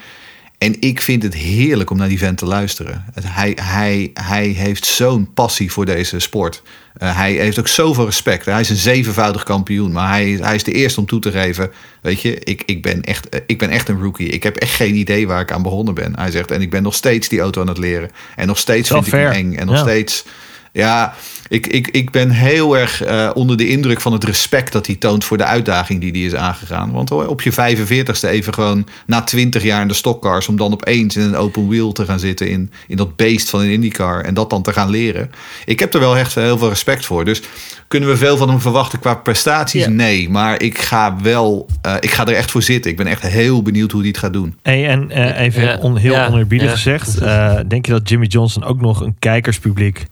[0.62, 3.06] En ik vind het heerlijk om naar die vent te luisteren.
[3.24, 6.62] Hij, hij, hij heeft zo'n passie voor deze sport.
[6.94, 8.46] Eh, hij heeft ook zoveel respect.
[8.46, 9.92] Hij is een zevenvoudig kampioen.
[9.92, 11.72] Maar hij, hij is de eerste om toe te geven.
[12.02, 14.28] Weet je, ik, ik, ben echt, eh, ik ben echt een rookie.
[14.28, 16.16] Ik heb echt geen idee waar ik aan begonnen ben.
[16.20, 18.10] Hij zegt, en ik ben nog steeds die auto aan het leren.
[18.36, 19.54] En nog steeds vind ik hem eng.
[19.56, 19.82] En nog Ja.
[19.82, 20.26] steeds...
[20.74, 21.14] Ja,
[21.50, 24.96] ik, ik, ik ben heel erg eh, onder de indruk van het respect dat hij
[24.96, 26.92] toont voor de uitdaging die hij is aangegaan.
[26.92, 30.72] Want hoor, op je 45ste even gewoon na 20 jaar in de stockcars, om dan
[30.74, 34.22] opeens in een open wheel te gaan zitten in, in dat beest van een IndyCar
[34.24, 35.32] en dat dan te gaan leren.
[35.66, 37.26] Ik heb er wel echt heel veel respect voor.
[37.26, 37.42] Dus
[37.88, 39.84] kunnen we veel van hem verwachten qua prestaties?
[39.84, 39.90] Ja.
[39.90, 42.92] Nee, maar ik ga wel, eh, ik ga er echt voor zitten.
[42.92, 44.56] Ik ben echt heel benieuwd hoe hij het gaat doen.
[44.62, 46.30] Hey, en eh, even Ja, on- heel ja,
[46.70, 47.18] gezegd.
[47.18, 50.06] eh, denk je dat Jimmy Johnson ook nog een kijkerspubliek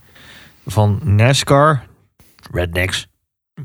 [0.66, 1.86] van NASCAR,
[2.52, 3.08] Rednecks,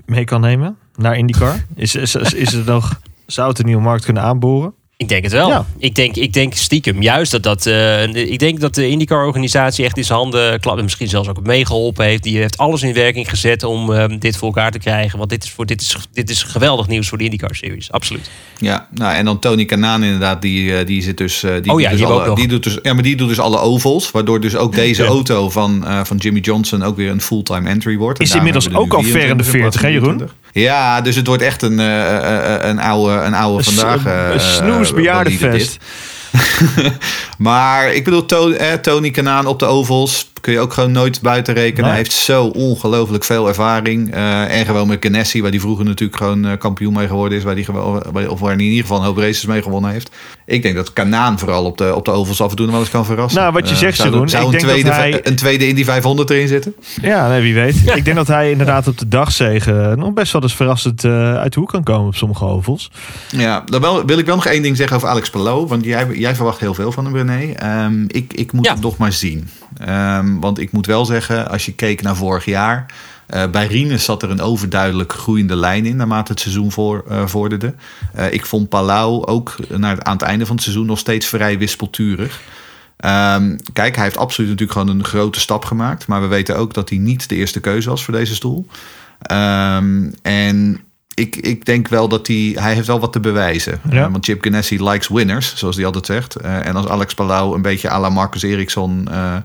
[0.06, 1.66] mee kan nemen naar IndyCar?
[1.76, 4.74] Is, is, is, is het nog, zou het een nieuwe markt kunnen aanboren?
[4.98, 5.48] Ik denk het wel.
[5.50, 5.66] Ja.
[5.78, 7.66] Ik, denk, ik denk stiekem juist dat dat.
[7.66, 10.78] eh, ik denk dat de IndyCar-organisatie echt in zijn handen klapt.
[10.78, 12.24] En misschien zelfs ook meegeholpen heeft.
[12.24, 15.18] Die heeft alles in werking gezet om eh, dit voor elkaar te krijgen.
[15.18, 17.92] Want dit is, voor, dit, is, dit is geweldig nieuws voor de IndyCar-series.
[17.92, 18.30] Absoluut.
[18.58, 21.44] Ja, nou en dan Tony Kanaan inderdaad, die, eh, die zit dus.
[21.44, 22.38] eh, die Oh ja, doet dus die hebben alle, ook nog.
[22.38, 25.08] die doet dus, ja, maar die doet dus alle ovals, waardoor dus ook deze Ja.
[25.10, 28.20] auto van, eh, van Jimmy Johnson ook weer een fulltime entry wordt.
[28.22, 30.30] Is inmiddels ook al ver in de 24 40, hè, Jeroen?
[30.56, 30.64] 23.
[30.64, 34.06] Ja, dus het wordt echt een, eh, eh, eh, een oude, een oude vandaag.
[34.34, 35.42] een snoes bejaardenfest.
[35.52, 35.70] bolide
[36.90, 36.98] dit.
[37.38, 41.22] maar ik bedoel, To- eh, Tony Kanaan op de ovals kun je ook gewoon nooit
[41.22, 41.82] buiten rekenen.
[41.82, 41.90] Nee.
[41.90, 44.14] Hij heeft zo ongelooflijk veel ervaring.
[44.14, 47.44] Eh, en gewoon met Ganassi, waar hij vroeger natuurlijk gewoon eh, kampioen mee geworden is.
[47.44, 47.56] Waar
[48.12, 50.10] waar- of waar hij in ieder geval een hoop races mee gewonnen heeft.
[50.46, 52.84] Ik denk dat Kanaan vooral op de, op de ovals af en toe nog wel
[52.84, 53.42] eens kan verrassen.
[53.42, 55.36] Nou, wat je Eh, zegt, zou, Jeroen, Zou ik een, denk dat tweede, hij- een
[55.36, 56.76] tweede Indy 500 erin zitten?
[57.02, 57.76] Ja, nee, wie weet.
[57.96, 61.54] Ik denk dat hij inderdaad op de dagzegen nog best wel eens verrassend eh, uit
[61.54, 62.92] de hoek kan komen op sommige ovals.
[63.32, 65.68] Ja, dan wel, wil ik wel nog één ding zeggen over Alex Palou.
[65.68, 67.52] Want jij, jij verwacht heel veel van hem, René.
[67.54, 68.72] Ehm, ik, ik moet Ja.
[68.74, 69.50] het nog maar zien.
[70.40, 72.86] Want ik moet wel zeggen, als je keek naar vorig jaar...
[73.26, 75.96] eh, bij Rienes zat er een overduidelijk groeiende lijn in...
[75.96, 77.74] naarmate het seizoen voor, eh, vorderde.
[78.14, 80.86] Eh, ik vond Palau ook naar, aan het einde van het seizoen...
[80.86, 82.42] nog steeds vrij wispelturig.
[82.98, 86.08] Ehm, kijk, hij heeft absoluut natuurlijk gewoon een grote stap gemaakt.
[86.08, 88.68] Maar we weten ook dat hij niet de eerste keuze was voor deze stoel.
[89.22, 90.80] Ehm, en
[91.14, 92.56] ik, ik denk wel dat hij...
[92.60, 93.80] Hij heeft wel wat te bewijzen.
[93.90, 94.12] Ja.
[94.12, 96.36] Want Chip Ganassi likes winners, zoals hij altijd zegt.
[96.36, 99.08] En als Alex Palau een beetje à la Marcus Ericsson...
[99.12, 99.36] eh,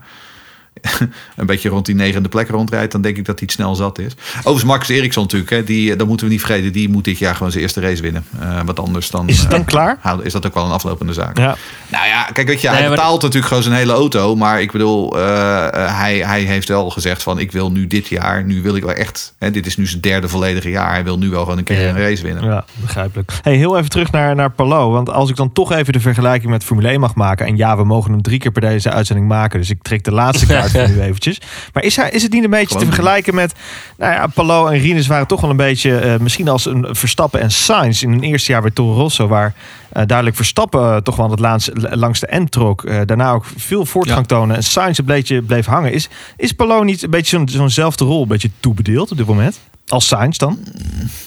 [1.35, 2.91] een beetje rond die negende plek rondrijdt...
[2.91, 4.13] dan denk ik dat hij het snel zat is.
[4.37, 5.51] Overigens, Marcus Ericsson natuurlijk...
[5.51, 6.71] Hè, die, dat moeten we niet vergeten...
[6.71, 8.25] die moet dit jaar gewoon zijn eerste race winnen.
[8.39, 9.27] Eh, wat anders dan...
[9.27, 9.97] Is het dan eh, klaar?
[9.99, 11.37] houden- Is dat ook wel een aflopende zaak.
[11.37, 11.55] Ja.
[11.87, 14.35] Nou ja, kijk, weet je, hij maar- betaalt natuurlijk gewoon zijn hele auto.
[14.35, 17.39] Maar ik bedoel, eh, eh, hij, hij heeft wel gezegd van...
[17.39, 19.33] ik wil nu dit jaar, nu wil ik wel echt...
[19.37, 20.91] Hè, dit is nu zijn derde volledige jaar.
[20.91, 21.89] Hij wil nu wel gewoon een keer Ja.
[21.89, 22.43] een race winnen.
[22.43, 23.31] Ja, begrijpelijk.
[23.41, 24.91] Hey, heel even terug naar, naar Palou.
[24.91, 27.45] Want als ik dan toch even de vergelijking met Formule 1 mag maken.
[27.45, 29.59] En ja, we mogen hem drie keer per deze uitzending maken.
[29.59, 31.41] Dus ik trek de laatste kaart voor nu eventjes.
[31.73, 33.53] Maar is, hij, is het niet een beetje Gewoon te vergelijken met...
[33.97, 35.97] Nou ja, Palou en Rines waren toch wel een beetje...
[35.97, 39.27] eh, misschien als een Verstappen en Sainz in een eerste jaar bij Toro Rosso.
[39.27, 39.53] Waar
[39.91, 42.83] eh, duidelijk Verstappen eh, toch wel het laans, langs de end trok.
[42.83, 44.55] Eh, daarna ook veel voortgang tonen.
[44.55, 45.93] En Sainz een beetje bleef hangen.
[45.93, 49.59] Is, is Palou niet een beetje zo'n zo'nzelfde rol een beetje toebedeeld op dit moment?
[49.87, 50.59] Als Sainz dan?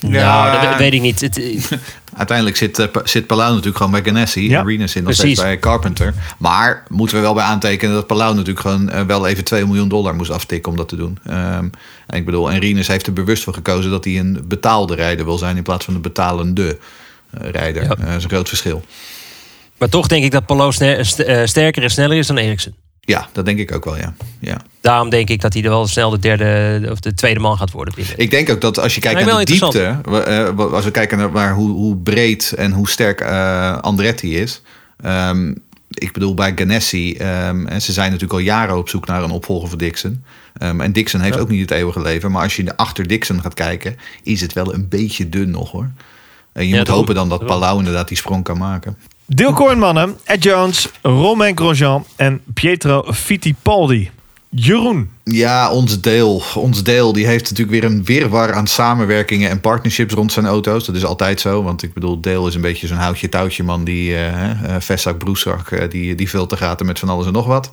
[0.00, 1.20] Nou, dat we- weet ik niet.
[1.20, 1.40] Het,
[2.16, 4.48] Uiteindelijk zit, eh, zit Palau natuurlijk gewoon bij Ganassi.
[4.48, 6.14] Ja, en zit nog steeds bij Carpenter.
[6.38, 9.88] Maar moeten we wel bij aantekenen dat Palau natuurlijk gewoon eh, wel even 2 miljoen
[9.88, 11.18] dollar moest aftikken om dat te doen.
[11.24, 11.68] Ehm,
[12.06, 15.24] en ik bedoel, en Renus heeft er bewust voor gekozen dat hij een betaalde rijder
[15.24, 16.78] wil zijn in plaats van een betalende
[17.30, 17.82] eh, rijder.
[17.82, 17.88] Ja.
[17.88, 18.84] Dat is een groot verschil.
[19.78, 20.46] maar toch denk ik dat
[21.18, 22.74] eh, sterker en sneller is dan Eriksen.
[23.04, 24.14] Ja, dat denk ik ook wel, ja.
[24.40, 24.62] ja.
[24.80, 27.70] Daarom denk ik dat hij er wel snel de derde of de tweede man gaat
[27.70, 27.94] worden.
[27.94, 28.18] binnen.
[28.18, 31.32] Ik denk ook dat als je kijkt naar de diepte, eh, als we kijken naar
[31.32, 34.62] waar, hoe, hoe breed en hoe sterk eh, Andretti is.
[35.00, 35.54] ehm,
[35.88, 39.30] ik bedoel, bij Ganassi, ehm, en ze zijn natuurlijk al jaren op zoek naar een
[39.30, 40.24] opvolger voor Dixon.
[40.54, 42.30] Ehm, en Dixon heeft ook niet het eeuwige leven.
[42.30, 45.90] Maar als je achter Dixon gaat kijken, is het wel een beetje dun nog hoor.
[46.52, 48.96] En je Ja, moet hopen dan dat Palau inderdaad die sprong kan maken.
[49.26, 54.10] Deel Kornmannen, Ed Jones, Romain Grosjean en Pietro Fittipaldi.
[54.48, 55.10] Jeroen.
[55.24, 56.42] Ja, ons deel.
[56.54, 60.86] Ons deel die heeft natuurlijk weer een wirwar aan samenwerkingen en partnerships rond zijn auto's.
[60.86, 61.62] Dat is altijd zo.
[61.62, 65.70] Want ik bedoel, Deel is een beetje zo'n houtje touwtje man die uh, Vessak Broesak,
[65.70, 67.70] uh, die, die veel te gaten met van alles en nog wat.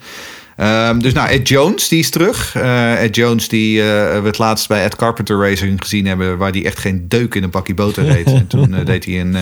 [0.55, 2.55] Ehm, dus nou, Ed Jones, die is terug.
[2.55, 3.85] Eh, Ed Jones, die eh,
[4.21, 6.37] we het laatst bij Ed Carpenter Racing gezien hebben...
[6.37, 8.25] waar die echt geen deuk in een bakje boter reed.
[8.39, 9.35] en toen eh, deed hij een,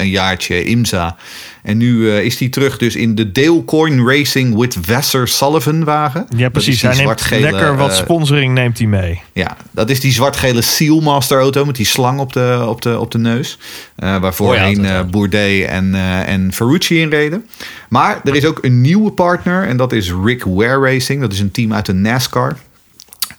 [0.00, 1.16] een jaartje IMSA.
[1.62, 5.84] En nu eh, is hij terug dus in de Dale Coin Racing with Vassar Sullivan
[5.84, 6.26] wagen.
[6.36, 6.82] Ja, precies.
[6.82, 9.20] Hij neemt lekker wat eh, sponsoring neemt hij mee.
[9.32, 13.10] ja, dat is die zwart-gele Sealmaster auto met die slang op de, op de, op
[13.10, 13.58] de neus.
[13.96, 15.04] Eh waar voorheen Mooi auto, eh, ja.
[15.04, 17.46] Bourdais en, eh, en Ferrucci in reden.
[17.88, 21.20] Maar er is ook een nieuwe partner en dat is Rick Ware Racing.
[21.20, 22.56] Dat is een team uit de NASCAR.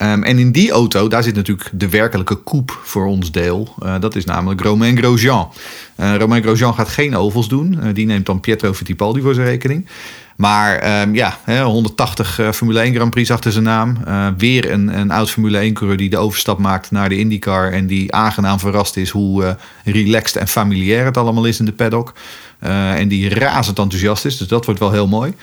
[0.03, 3.75] Ehm, en in die auto, daar zit natuurlijk de werkelijke koep voor ons deel.
[3.83, 5.49] Eh, dat is namelijk Romain Grosjean.
[5.95, 7.81] Eh, Romain Grosjean gaat geen ovals doen.
[7.81, 9.87] Eh, die neemt dan Pietro Fittipaldi voor zijn rekening.
[10.35, 13.97] Maar ehm, ja, hè, 180 eh, Formule 1 Grand Prix achter zijn naam.
[14.37, 17.71] Weer een, een oud Formule 1 coureur die de overstap maakt naar de IndyCar.
[17.71, 22.13] En die aangenaam verrast is hoe relaxed en familiair het allemaal is in de paddock.
[22.59, 24.37] En die razend enthousiast is.
[24.37, 25.33] Dus dat wordt wel heel mooi.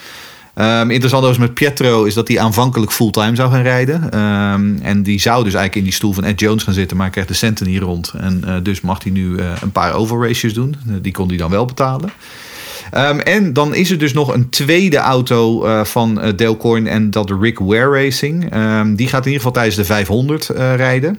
[0.54, 4.10] Ehm, interessant overigens met Pietro is dat hij aanvankelijk fulltime zou gaan rijden.
[4.10, 7.04] Ehm, en die zou dus eigenlijk in die stoel van Ed Jones gaan zitten, maar
[7.04, 8.12] hij krijgt de centen niet rond.
[8.16, 10.76] En eh, dus mag hij nu eh, een paar oval races doen.
[10.88, 12.12] Eh, die kon hij dan wel betalen.
[12.90, 17.10] Ehm, en dan is er dus nog een tweede auto van uh, Dale Coyne en
[17.10, 18.40] dat Rick Ware Racing.
[18.96, 21.18] Die gaat in ieder geval tijdens de 500 eh, rijden.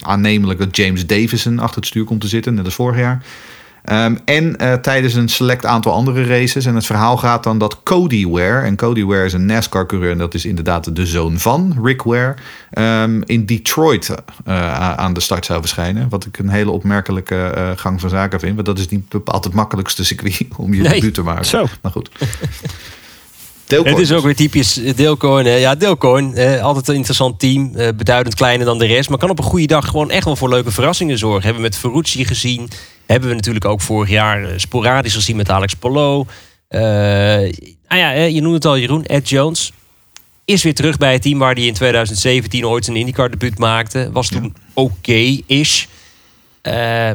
[0.00, 3.22] Aannemelijk dat James Davison achter het stuur komt te zitten, net als vorig jaar.
[3.88, 6.64] Ehm, en eh, tijdens een select aantal andere races.
[6.66, 10.18] En het verhaal gaat dan dat Cody Ware, en Cody Ware is een NASCAR-coureur, en
[10.18, 12.34] dat is inderdaad de zoon van Rick Ware,
[12.70, 16.08] ehm, in Detroit eh, aan de start zou verschijnen.
[16.08, 18.54] Wat ik een hele opmerkelijke eh, gang van zaken vind.
[18.54, 20.92] Want dat is niet bepaald het makkelijkste circuit om je Nee.
[20.92, 21.44] debuut te maken.
[21.46, 21.66] Zo.
[21.82, 22.10] Maar goed.
[23.68, 25.46] Het is ook weer typisch Deelcoin.
[25.46, 27.74] Ja, Deelcoin, eh, altijd een interessant team.
[27.74, 29.08] eh, beduidend kleiner dan de rest.
[29.08, 31.42] Maar kan op een goede dag gewoon echt wel voor leuke verrassingen zorgen.
[31.42, 32.68] Hebben we met Ferrucci gezien.
[33.08, 36.26] Hebben we natuurlijk ook vorig jaar eh, sporadisch gezien met Alex Polo.
[36.68, 36.80] Eh
[37.88, 39.04] nou ja, eh, je noemde het al Jeroen.
[39.04, 39.72] Ed Jones
[40.44, 44.08] is weer terug bij het team waar hij in 2017 ooit zijn IndyCar debuut maakte.
[44.12, 45.86] Was toen oké-ish.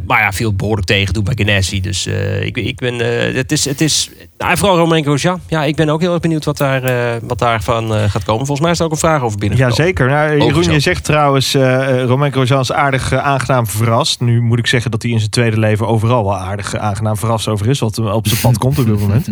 [0.05, 1.81] Maar ja, viel behoorlijk tegen toen bij Ganassi.
[1.81, 5.41] Dus eh, ik, ik ben, eh, het is, het is nou, vooral Romain Grosjean.
[5.47, 8.45] Ja, ik ben ook heel erg benieuwd wat, daar, eh, wat daarvan eh, gaat komen.
[8.45, 9.57] Volgens mij is er ook een vraag over binnen.
[9.57, 10.07] Ja, zeker.
[10.07, 14.19] Nou, Jeroen, Overigens je zegt trouwens, eh eh, Romain Grosjean is aardig eh, aangenaam verrast.
[14.19, 17.17] Nu moet ik zeggen dat hij in zijn tweede leven overal wel aardig eh, aangenaam
[17.17, 17.79] verrast over is.
[17.79, 19.27] Wat op zijn pad komt op dit moment.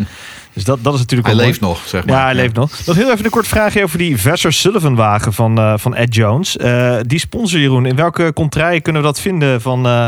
[0.53, 1.73] Dus dat, dat is natuurlijk Hij leeft mooi.
[1.73, 2.15] nog, zeg maar.
[2.17, 2.71] Ja, hij leeft nog.
[2.85, 6.15] Nog heel even een kort vraagje over die Vassar Sullivan wagen van, eh, van Ed
[6.15, 6.57] Jones.
[6.57, 10.07] Eh, die sponsor Jeroen, in welke contraien kunnen we dat vinden van, eh,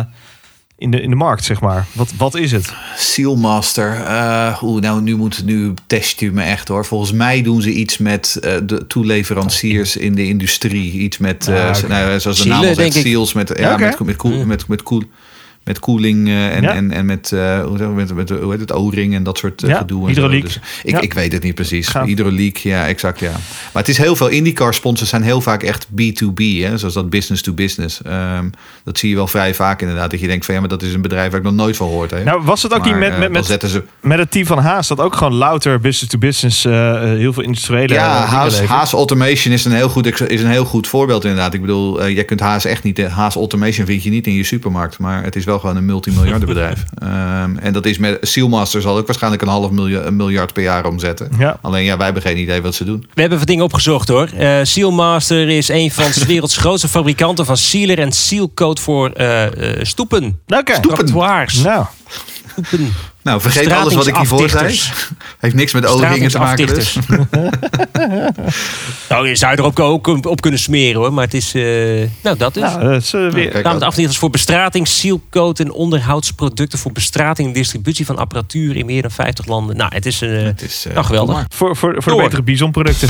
[0.77, 1.85] in, de, in de markt, zeg maar?
[1.91, 2.73] Wat, wat is het?
[2.97, 3.93] Sealmaster.
[4.05, 6.85] eh Oeh, nou, nu, moet, nu test u me echt hoor.
[6.85, 10.91] Volgens mij doen ze iets met eh, de toeleveranciers in de industrie.
[10.91, 13.33] Iets met, eh, Ah, nou, zoals de naam al zegt, seals.
[13.33, 15.03] Met, ja, met, met, koel, met, met, koel,
[15.63, 16.73] met koeling eh, en, Ja.
[16.73, 19.69] en, en met, eh, hoe, met, met, hoe heet het, O-ring en dat soort eh,
[19.69, 20.01] Ja, gedoe.
[20.01, 20.43] en hydrauliek.
[20.43, 21.01] Dus ik, Ja.
[21.01, 21.93] ik weet het niet precies.
[22.05, 23.31] Hydrauliek, ja, exact, ja.
[23.31, 27.09] Maar het is heel veel IndyCar sponsors zijn heel vaak echt B2B, hè, zoals dat
[27.09, 28.01] business to business.
[28.01, 28.49] Ehm,
[28.83, 30.11] dat zie je wel vrij vaak inderdaad.
[30.11, 31.87] Dat je denkt van ja, maar dat is een bedrijf waar ik nog nooit van
[31.87, 32.25] gehoord heb.
[32.25, 34.45] Nou, was het ook niet Maar, met, eh, met, met, zetten ze met het team
[34.45, 38.61] van Haas dat ook gewoon louter business-to-business, eh, eh, heel veel industriële Ja, Haas?
[38.61, 41.53] Haas Automation is een, heel goed, is een heel goed voorbeeld inderdaad.
[41.53, 43.07] Ik bedoel, eh, jij kunt Haas echt niet...
[43.07, 44.99] Haas Automation vind je niet in je supermarkt.
[44.99, 46.83] Maar het is wel gewoon een multimiljardenbedrijf.
[46.93, 48.17] Ehm, en dat is met...
[48.21, 51.31] Sealmaster zal ook waarschijnlijk een half miljard, een miljard per jaar omzetten.
[51.37, 51.57] Ja.
[51.61, 53.05] Alleen ja, wij hebben geen idee wat ze doen.
[53.13, 54.29] We hebben wat dingen opgezocht hoor.
[54.37, 59.45] Eh Sealmaster is een van de werelds grootste fabrikanten van sealer en sealcoat voor eh,
[59.45, 60.39] eh, stoepen.
[60.75, 60.95] Stoepen.
[61.63, 61.85] Nou,
[62.47, 62.93] Stoepen.
[63.23, 64.79] Nou, vergeet alles wat ik hiervoor zei.
[65.39, 66.97] Heeft niks met O-ringen te maken dus.
[69.09, 71.13] Nou, je zou er ook, ook op, op kunnen smeren hoor.
[71.13, 71.53] Maar het is...
[71.53, 71.63] eh,
[72.21, 72.63] nou, dat dus.
[72.63, 73.67] nou dat is eh, weer...
[73.67, 79.01] het afdichters voor bestrating, sealcoat en onderhoudsproducten voor bestrating en distributie van apparatuur in meer
[79.01, 79.77] dan 50 landen.
[79.77, 80.29] Nou, het is een.
[80.29, 81.35] Het is, nou, geweldig.
[81.35, 81.45] maar.
[81.49, 83.09] Voor, voor, voor de betere Bison-producten.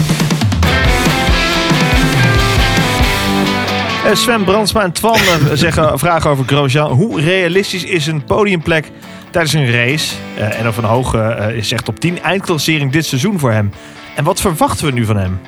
[4.06, 5.18] Eh, Sven Brandsma en Twan
[5.54, 6.92] zeggen, vragen over Grosjean.
[6.92, 8.92] Hoe realistisch is een podiumplek
[9.34, 10.16] tijdens een race?
[10.38, 13.72] Eh, en of een hoge, eh, is echt op 10 eindklassering dit seizoen voor hem?
[14.16, 15.40] En wat verwachten we nu van hem?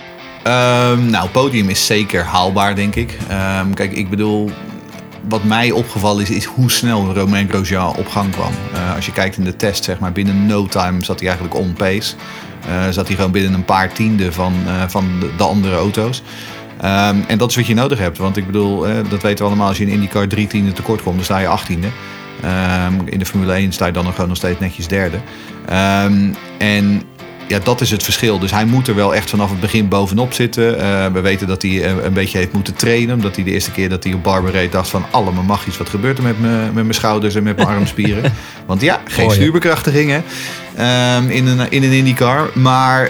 [0.44, 3.18] Ehm, nou, podium is zeker haalbaar, denk ik.
[3.28, 4.52] Ehm, kijk, ik bedoel,
[5.30, 8.52] wat mij opgevallen is, is hoe snel Romain Grosjean op gang kwam.
[8.74, 11.60] Eh, als je kijkt in de test, zeg maar, binnen no time zat hij eigenlijk
[11.60, 12.16] on pace.
[12.90, 14.54] Zat hij gewoon binnen een paar tienden van,
[14.88, 16.22] van de, de andere auto's.
[16.82, 18.18] Ehm, en dat is wat je nodig hebt.
[18.18, 19.68] Want ik bedoel, dat weten we allemaal.
[19.68, 21.88] Als je in IndyCar drie tienden tekort komt, dan sta je achttiende.
[22.42, 25.18] Ehm, in de Formule 1 sta je dan nog gewoon nog steeds netjes derde.
[25.66, 27.02] Ehm, en
[27.48, 28.40] ja, dat is het verschil.
[28.40, 30.80] Dus hij moet er wel echt vanaf het begin bovenop zitten.
[30.80, 33.16] Eh, we weten dat hij eh, een beetje heeft moeten trainen.
[33.16, 35.06] Omdat hij de eerste keer dat hij op Barber reed dacht van...
[35.12, 38.34] allemaal mag iets, wat gebeurt er met mijn met mijn schouders en met mijn armspieren?
[38.66, 39.42] Want ja, geen Mooi, hè?
[39.42, 40.22] stuurbekrachtiging hè,
[40.76, 42.50] ehm, in, een, in een IndyCar.
[42.54, 43.10] Maar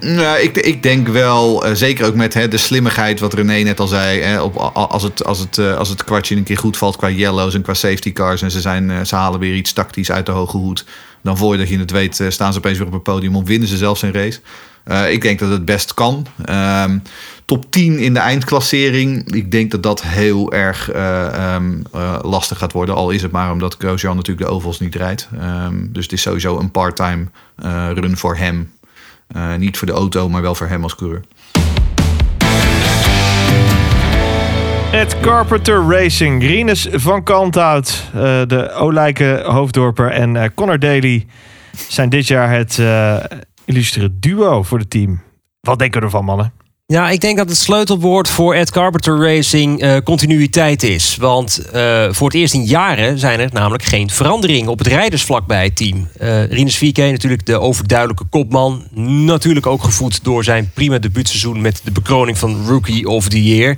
[0.00, 3.80] Nou, ik, ik denk wel, eh, zeker ook met hè, de slimmigheid wat René net
[3.80, 4.20] al zei.
[4.20, 7.10] Hè, op, als, het, als, het, eh, als het kwartje een keer goed valt qua
[7.10, 8.42] yellows en qua safety cars.
[8.42, 10.84] En ze, zijn, eh, ze halen weer iets tactisch uit de hoge hoed.
[11.22, 13.76] Dan voordat je het weet staan ze opeens weer op het podium of winnen ze
[13.76, 14.40] zelfs een race.
[15.10, 16.26] Ik denk dat het best kan.
[16.44, 16.98] Ehm,
[17.50, 19.34] top 10 in de eindklassering.
[19.34, 22.94] Ik denk dat dat heel erg eh, ehm, eh, lastig gaat worden.
[22.94, 25.28] Al is het maar omdat Grosjean natuurlijk de ovals niet rijdt.
[25.40, 27.26] Ehm, dus het is sowieso een part-time
[27.94, 28.72] run voor hem.
[29.32, 31.22] Eh, niet voor de auto, maar wel voor hem als coureur.
[34.92, 41.26] Ed Carpenter Racing, Rinus van Kanthout, eh, de Olijke Hoofddorper en eh, Connor Daly
[41.88, 42.82] zijn dit jaar het
[43.64, 45.20] illustere duo voor het team.
[45.60, 46.52] Wat denken we ervan, mannen?
[46.90, 51.16] Ja, ik denk dat het sleutelwoord voor Ed Carpenter Racing eh, continuïteit is.
[51.16, 55.46] Want eh, voor het eerst in jaren zijn er namelijk geen veranderingen op het rijdersvlak
[55.46, 56.08] bij het team.
[56.18, 58.84] Eh Rinus natuurlijk de overduidelijke kopman.
[59.24, 63.76] Natuurlijk ook gevoed door zijn prima debuutseizoen met de bekroning van Rookie of the Year.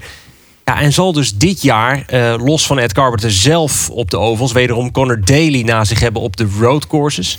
[0.65, 2.05] Ja, en zal dus dit jaar,
[2.45, 4.53] los van Ed Carpenter zelf op de ovals...
[4.53, 7.39] wederom Connor Daly na zich hebben op de roadcourses.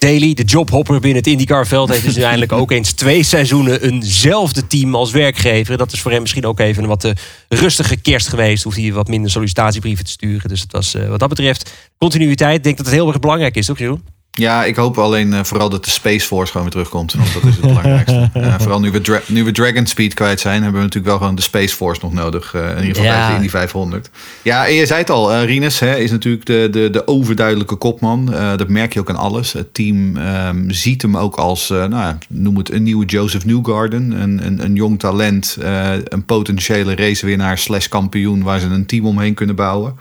[0.00, 1.88] Daly, de jobhopper binnen het IndyCar-veld...
[1.88, 5.76] heeft dus uiteindelijk ook eens twee seizoenen eenzelfde team als werkgever.
[5.76, 7.12] Dat is voor hem misschien ook even een wat eh,
[7.48, 8.64] rustige kerst geweest.
[8.64, 10.48] Hoeft hij wat minder sollicitatiebrieven te sturen.
[10.48, 12.56] Dus het was, eh, wat dat betreft continuïteit.
[12.56, 14.02] Ik denk dat het heel erg belangrijk is, toch Jeroen?
[14.32, 17.12] Ja, ik hoop alleen eh, vooral dat de Space Force gewoon weer terugkomt.
[17.14, 18.28] Want dat is het belangrijkste.
[18.40, 21.34] Eh, vooral nu we, nu we Dragon Speed kwijt zijn, hebben we natuurlijk wel gewoon
[21.34, 22.54] de Space Force nog nodig.
[22.54, 23.18] eh, in ieder geval Ja.
[23.18, 24.10] bij de Indy 500.
[24.42, 28.26] Ja, en je zei het al, Rinus hè, is natuurlijk de, de, de overduidelijke kopman.
[28.56, 29.52] Dat merk je ook aan alles.
[29.52, 34.10] Het team ehm, ziet hem ook als, nou ja, noem het een nieuwe Joseph Newgarden.
[34.22, 35.56] Een, een, een jong talent,
[36.04, 39.96] een potentiële racewinnaar slash kampioen waar ze een team omheen kunnen bouwen.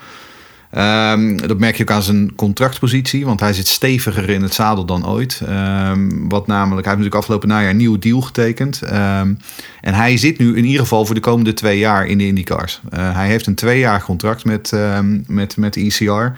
[0.70, 4.86] Ehm, dat merk je ook aan zijn contractpositie, want hij zit steviger in het zadel
[4.86, 5.42] dan ooit.
[5.48, 8.82] Ehm, wat namelijk, hij heeft natuurlijk afgelopen najaar een nieuwe deal getekend.
[8.82, 9.34] Ehm,
[9.82, 12.82] en hij zit nu in ieder geval voor de komende twee jaar in de IndyCars.
[12.90, 14.74] Eh, hij heeft een tweejaar contract met,
[15.28, 16.38] met, met ECR.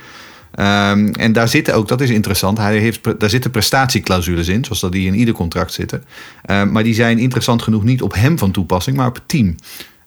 [0.52, 4.92] En daar zitten ook, dat is interessant, hij heeft, daar zitten prestatieclausules in, zoals dat
[4.92, 6.04] die in ieder contract zitten.
[6.72, 9.56] Maar die zijn interessant genoeg niet op hem van toepassing, maar op het team.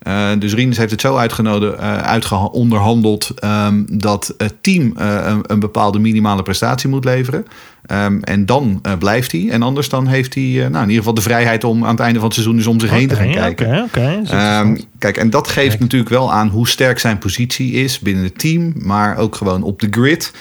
[0.04, 5.16] Eh, dus Rinus heeft het zo uitgenodigd, eh uitgeha- onderhandeld ehm, dat het team eh,
[5.26, 7.46] een, een bepaalde minimale prestatie moet leveren.
[7.86, 9.48] Ehm, en dan eh, blijft hij.
[9.50, 12.00] En anders dan heeft hij eh, nou, in ieder geval de vrijheid om aan het
[12.00, 13.66] einde van het seizoen dus om zich heen te gaan kijken.
[13.66, 14.22] Oké, oké.
[14.30, 18.38] Ehm, kijk, en dat geeft natuurlijk wel aan hoe sterk zijn positie is binnen het
[18.38, 20.32] team, maar ook gewoon op de grid.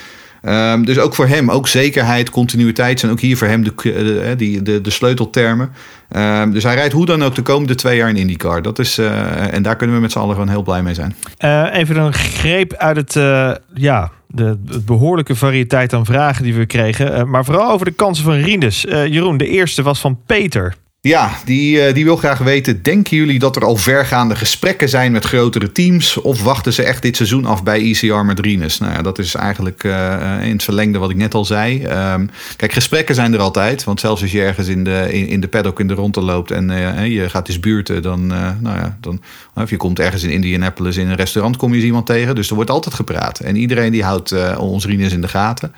[0.86, 4.62] Dus ook voor hem, ook zekerheid, continuïteit zijn ook hier voor hem de, de, de,
[4.62, 5.70] de, de sleuteltermen.
[6.14, 8.62] Ehm, dus hij rijdt hoe dan ook de komende twee jaar in IndyCar.
[8.62, 11.16] Dat is, eh, en daar kunnen we met z'n allen gewoon heel blij mee zijn.
[11.38, 16.54] Eh, even een greep uit het, eh, ja, de, het behoorlijke variëteit aan vragen die
[16.54, 17.30] we kregen.
[17.30, 18.86] Maar vooral over de kansen van Rinus.
[18.86, 20.76] Eh, Jeroen, de eerste was van Peter.
[21.08, 25.12] Ja, die, eh, die wil graag weten: denken jullie dat er al vergaande gesprekken zijn
[25.12, 26.18] met grotere teams?
[26.18, 28.78] Of wachten ze echt dit seizoen af bij ECR met Rinus?
[28.78, 31.84] Nou ja, dat is eigenlijk eh, in het verlengde wat ik net al zei.
[31.84, 33.84] Ehm, kijk, gesprekken zijn er altijd.
[33.84, 36.52] Want zelfs als je ergens in de, in, in de paddock in de ronde loopt
[36.52, 39.22] en eh, je gaat eens buurten, dan, nou ja, dan,
[39.54, 42.36] of je komt ergens in Indianapolis in een restaurant, kom je eens iemand tegen.
[42.36, 43.40] Dus er wordt altijd gepraat.
[43.40, 45.74] En iedereen die houdt ons Rinus in de gaten.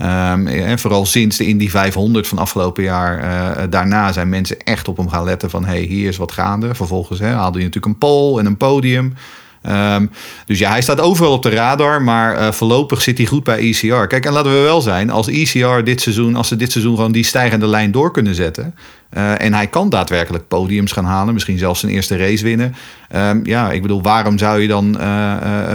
[0.00, 3.18] Ehm, en vooral sinds de Indy 500 van afgelopen jaar.
[3.18, 5.64] eh, daarna zijn mensen echt op hem gaan letten van...
[5.64, 6.74] hey, hier is wat gaande.
[6.74, 9.14] Vervolgens hè, haalde hij natuurlijk een pole en een podium.
[9.62, 10.06] Ehm,
[10.46, 12.02] dus ja, hij staat overal op de radar.
[12.02, 14.06] Maar eh, voorlopig zit hij goed bij ECR.
[14.06, 15.10] Kijk, en laten we wel zijn.
[15.10, 16.36] Als ECR dit seizoen...
[16.36, 18.74] als ze dit seizoen gewoon die stijgende lijn door kunnen zetten...
[19.10, 21.34] eh, en hij kan daadwerkelijk podiums gaan halen.
[21.34, 22.74] Misschien zelfs zijn eerste race winnen.
[23.08, 24.96] Ehm, ja, ik bedoel, waarom zou je dan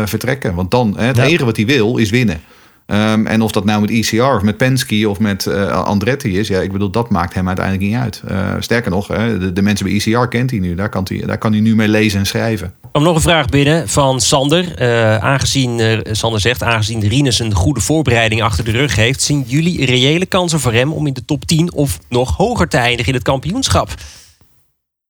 [0.06, 0.56] vertrekken?
[0.56, 1.24] Want dan, hè, het Ja.
[1.24, 2.40] enige wat hij wil, is winnen.
[2.86, 6.48] Ehm, en of dat nou met ECR of met Penske of met eh, Andretti is,
[6.48, 8.22] ja, ik bedoel, dat maakt hem uiteindelijk niet uit.
[8.28, 10.76] Eh, sterker nog, hè, de, mensen bij ECR kent hij nu.
[10.76, 12.74] Daar kan hij, daar kan hij nu mee lezen en schrijven.
[12.92, 14.76] Kwam nog een vraag binnen van Sander.
[14.76, 19.86] Eh, aangezien, Sander zegt, aangezien Rinus een goede voorbereiding achter de rug heeft, zien jullie
[19.86, 23.14] reële kansen voor hem om in de top 10 of nog hoger te eindigen in
[23.14, 23.90] het kampioenschap?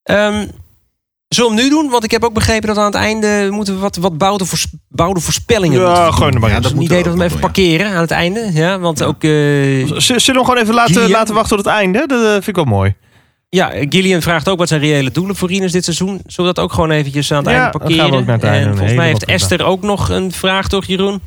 [0.04, 0.46] Ehm,
[1.36, 1.90] zullen we hem nu doen?
[1.90, 4.68] Want ik heb ook begrepen dat aan het einde moeten we wat, wat bouwde, voors,
[4.90, 7.52] bouwde voorspellingen Ja, gewoon maar Ja, dat Een moet idee dat we hem even doen,
[7.52, 8.50] parkeren aan het einde.
[8.54, 11.12] Ja, want ook eh, Zullen we hem gewoon even laten, Gillian?
[11.12, 12.04] laten wachten tot het einde?
[12.08, 12.96] Dat eh, vind ik wel mooi.
[13.50, 16.22] Ja, Gillian vraagt ook wat zijn reële doelen voor Rinus dit seizoen.
[16.26, 18.02] Zullen we dat ook gewoon eventjes aan het Ja, einde dan parkeren?
[18.04, 20.68] gaan we ook naar het einde En volgens mij heeft Esther ook nog een vraag,
[20.68, 21.22] toch Jeroen?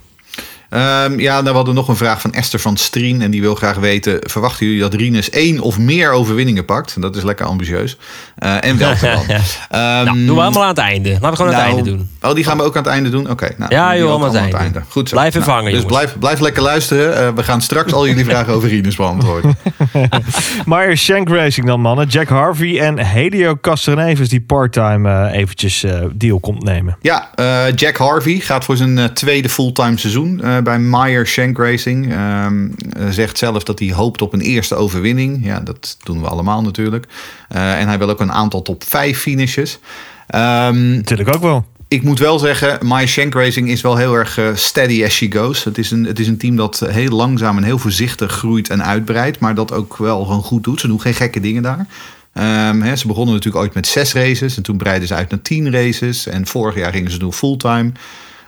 [0.68, 3.22] Ehm, ja, nou, we hadden nog een vraag van Esther van Strien.
[3.22, 7.02] En die wil graag weten: verwachten jullie dat Rinus één of meer overwinningen pakt?
[7.02, 7.96] Dat is lekker ambitieus.
[8.36, 9.24] Eh, en welke dan?
[9.28, 11.10] Ehm, nou, doen we allemaal aan het einde.
[11.10, 12.10] Laten we gewoon aan het nou, einde doen.
[12.22, 13.30] Oh, die gaan we ook aan het einde doen?
[13.30, 13.54] Oké.
[13.56, 14.82] nou, Ja, joh, allemaal aan het einde.
[14.88, 15.14] Goed zo.
[15.14, 15.98] Blijf even Nou, hangen, Dus jongens.
[15.98, 17.16] blijf, blijf lekker luisteren.
[17.16, 19.56] Eh, we gaan straks al jullie vragen over Rinus beantwoorden.
[20.66, 22.06] Meyer Shank Racing dan, mannen.
[22.06, 26.96] Jack Harvey en Helio Castroneves die parttime eh, eventjes eh, deal komt nemen.
[27.00, 32.12] Ja, eh, Jack Harvey gaat voor zijn tweede fulltime seizoen bij Meyer Shank Racing.
[32.12, 35.44] Ehm, eh, zegt zelf dat hij hoopt op een eerste overwinning.
[35.44, 37.06] Ja, dat doen we allemaal natuurlijk.
[37.48, 39.78] Eh, en hij wil ook een aantal top 5 finishes.
[40.26, 41.66] Ehm, Natuurlijk ook wel.
[41.88, 45.32] ik moet wel zeggen, My Shank Racing is wel heel erg eh, steady as she
[45.32, 45.64] goes.
[45.64, 48.84] Het is, een, het is een team dat heel langzaam en heel voorzichtig groeit en
[48.84, 49.38] uitbreidt.
[49.38, 50.80] Maar dat ook wel gewoon goed doet.
[50.80, 51.86] Ze doen geen gekke dingen daar.
[52.32, 54.56] Ehm, ze begonnen natuurlijk ooit met zes races.
[54.56, 56.26] En toen breidden ze uit naar tien races.
[56.26, 57.92] En vorig jaar gingen ze doen fulltime.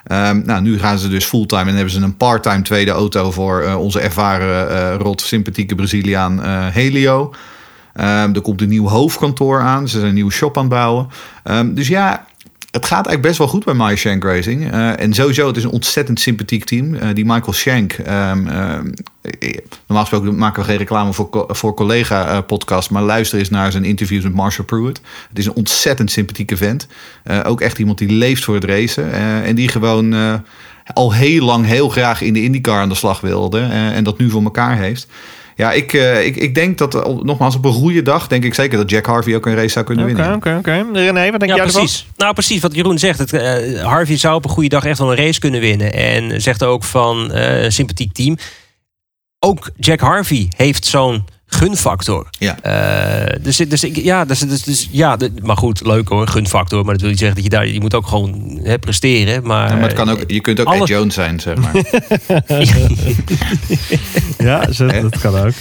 [0.05, 3.61] Ehm, nou, nu gaan ze dus fulltime en hebben ze een parttime tweede auto voor
[3.61, 7.35] eh, onze ervaren, eh rot, sympathieke Braziliaan eh, Helio.
[7.93, 9.89] Ehm, er komt een nieuw hoofdkantoor aan.
[9.89, 11.09] Ze zijn een nieuwe shop aan het bouwen.
[11.43, 12.27] Ehm, dus ja,
[12.71, 14.73] het gaat eigenlijk best wel goed bij My Shank Racing.
[14.73, 16.95] Eh, en sowieso, het is een ontzettend sympathiek team.
[16.95, 17.93] Eh, die Michael Shank.
[17.93, 18.93] ehm, ehm,
[19.23, 22.91] eh, normaal gesproken maken we geen reclame voor, voor collega-podcast.
[22.91, 25.01] maar luister eens naar zijn interviews met Marshall Pruitt.
[25.29, 26.87] Het is een ontzettend sympathieke vent.
[27.45, 29.13] Ook echt iemand die leeft voor het racen.
[29.45, 30.15] en die gewoon
[30.95, 33.61] al heel lang heel graag in de IndyCar aan de slag wilde.
[33.71, 35.07] en dat nu voor elkaar heeft.
[35.61, 38.27] Ja, ik, eh, ik, ik denk dat, eh, nogmaals, op een goede dag...
[38.27, 40.35] denk ik zeker dat Jack Harvey ook een race zou kunnen Oké, winnen.
[40.37, 40.87] oké, oké.
[40.93, 41.81] René, wat denk Ja, jij ervan?
[41.81, 42.07] precies.
[42.17, 43.19] Nou, precies wat Jeroen zegt.
[43.19, 45.93] Het, eh, Harvey zou op een goede dag echt wel een race kunnen winnen.
[45.93, 48.37] En zegt ook van eh, een sympathiek team.
[49.39, 52.27] Ook Jack Harvey heeft zo'n gunfactor.
[52.39, 52.59] Ja.
[52.63, 56.83] Eh, dus, dus, ik, ja, dus, dus, dus, ja, de- maar goed, leuk hoor, gunfactor.
[56.85, 59.47] Maar dat wil niet zeggen dat je daar, je moet ook gewoon hè, presteren.
[59.47, 61.73] Maar, Ja, maar het kan ook, je kunt ook alles- Ed Jones zijn, zeg maar.
[64.39, 65.53] Ja, zo, dat kan ook.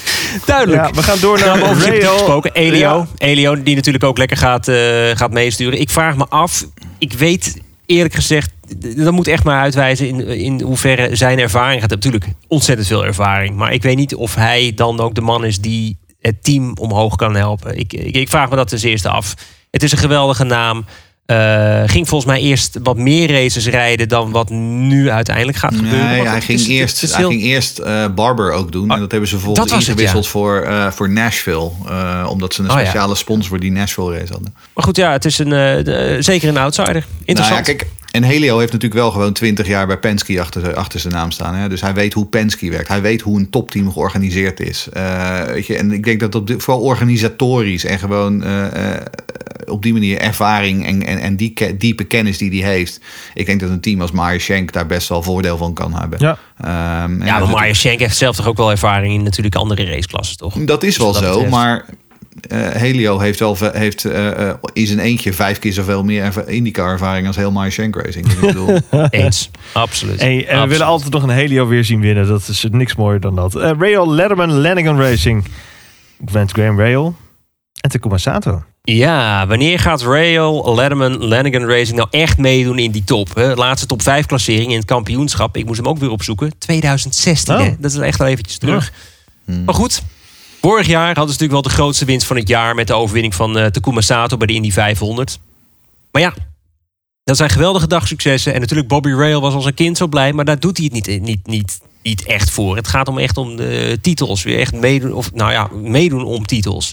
[0.46, 0.86] duidelijk.
[0.86, 2.18] Ja, we gaan door Nou, naar over sympathiek Rail.
[2.18, 2.80] gesproken, Elio.
[2.80, 3.08] Ja.
[3.28, 4.76] Elio, die natuurlijk ook lekker gaat, eh,
[5.14, 5.80] gaat meesturen.
[5.82, 6.66] Ik vraag me af,
[6.98, 11.90] ik weet eerlijk gezegd, dat moet echt maar uitwijzen in, in hoeverre zijn ervaring gaat.
[11.90, 13.56] Natuurlijk ontzettend veel ervaring.
[13.56, 17.16] Maar ik weet niet of hij dan ook de man is die het team omhoog
[17.16, 17.78] kan helpen.
[17.80, 19.34] Ik, ik, ik vraag me dat ten eerste af.
[19.72, 20.86] Het is een geweldige naam.
[21.26, 26.06] Eh, ging volgens mij eerst wat meer races rijden dan wat nu uiteindelijk gaat gebeuren.
[26.08, 28.92] Nee, hij ging is- eerst, is hij heel- ging eerst eh, Barber ook doen.
[28.92, 30.30] En dat hebben ze vervolgens ingewisseld ja.
[30.30, 31.70] voor, eh, voor Nashville.
[31.88, 32.82] eh, omdat ze een Oh, ja.
[32.84, 34.54] speciale sponsor voor die Nashville race hadden.
[34.74, 37.06] Maar goed, ja, het is een, eh, zeker een outsider.
[37.26, 37.38] Interessant.
[37.50, 41.00] Nou ja, kijk, en Helio heeft natuurlijk wel gewoon 20 jaar bij Penske achter, achter
[41.00, 41.56] zijn naam staan.
[41.56, 41.70] Hè?
[41.70, 42.88] Dus hij weet hoe Penske werkt.
[42.88, 44.88] Hij weet hoe een topteam georganiseerd is.
[44.94, 49.02] Eh, weet je, en ik denk dat op dit, vooral organisatorisch en gewoon eh, eh,
[49.66, 53.00] op die manier ervaring en, en, en die ke- diepe kennis die hij heeft.
[53.34, 56.20] Ik denk dat een team als Meyer Shank daar best wel voordeel van kan hebben.
[56.22, 56.38] Ja.
[56.58, 59.56] Ehm, en Ja, dat- maar Marja Schenk heeft zelf toch ook wel ervaring in natuurlijk
[59.56, 60.54] andere raceklassen, toch?
[60.54, 61.56] Dat is wel Dus dat zo, betreft.
[61.56, 61.86] maar
[62.54, 67.28] Helio heeft wel heeft, eh, eh, in zijn eentje vijf keer zoveel meer IndyCar ervaring
[67.28, 68.26] als heel Meyer Shank Racing.
[68.26, 68.78] Dus ik bedoel,
[69.10, 69.50] Eens.
[69.72, 70.20] Absoluut.
[70.20, 72.28] En we willen altijd nog een Helio weer zien winnen.
[72.28, 73.56] Dat is niks mooier dan dat.
[73.56, 75.46] Eh Rail Letterman Lanigan Racing.
[76.26, 77.16] Gwent Graham Rail.
[77.82, 78.64] En Takuma Sato.
[78.84, 83.36] Ja, wanneer gaat Rail, Letterman, Lanigan Racing nou echt meedoen in die top?
[83.36, 83.54] Hè?
[83.54, 85.58] Laatste top 5 klassering in het kampioenschap.
[85.58, 86.52] Ik moest hem ook weer opzoeken.
[86.58, 87.62] 2016, Oh.
[87.62, 87.76] hè?
[87.80, 88.92] Dat is echt wel eventjes terug.
[89.66, 90.02] Maar goed,
[90.62, 92.76] vorig jaar hadden ze natuurlijk wel de grootste winst van het jaar...
[92.76, 95.40] met de overwinning van eh Takuma Sato bij de Indy 500.
[96.12, 96.34] Maar ja,
[97.24, 98.54] dat zijn geweldige dagsuccessen.
[98.54, 100.34] En natuurlijk Bobby Rail was als een kind zo blij...
[100.34, 102.76] maar daar doet hij het niet, niet, niet, niet echt voor.
[102.76, 104.44] Het gaat om echt om de titels.
[104.44, 106.92] Weer echt meedoen, of nou ja, meedoen om titels.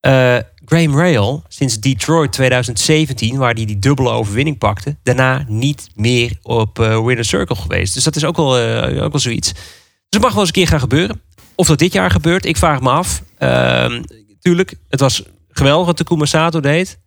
[0.00, 6.38] Eh, Graham Rail, sinds Detroit 2017, waar hij die dubbele overwinning pakte, daarna niet meer
[6.42, 7.94] op eh Winner Circle geweest.
[7.94, 8.56] Dus dat is ook wel,
[9.02, 9.52] ook wel zoiets.
[9.52, 9.62] Dus
[10.08, 11.20] het mag wel eens een keer gaan gebeuren.
[11.54, 13.22] Of dat dit jaar gebeurt, ik vraag me af.
[13.38, 14.02] Ehm,
[14.40, 16.98] tuurlijk, het was geweldig wat Takuma Sato deed.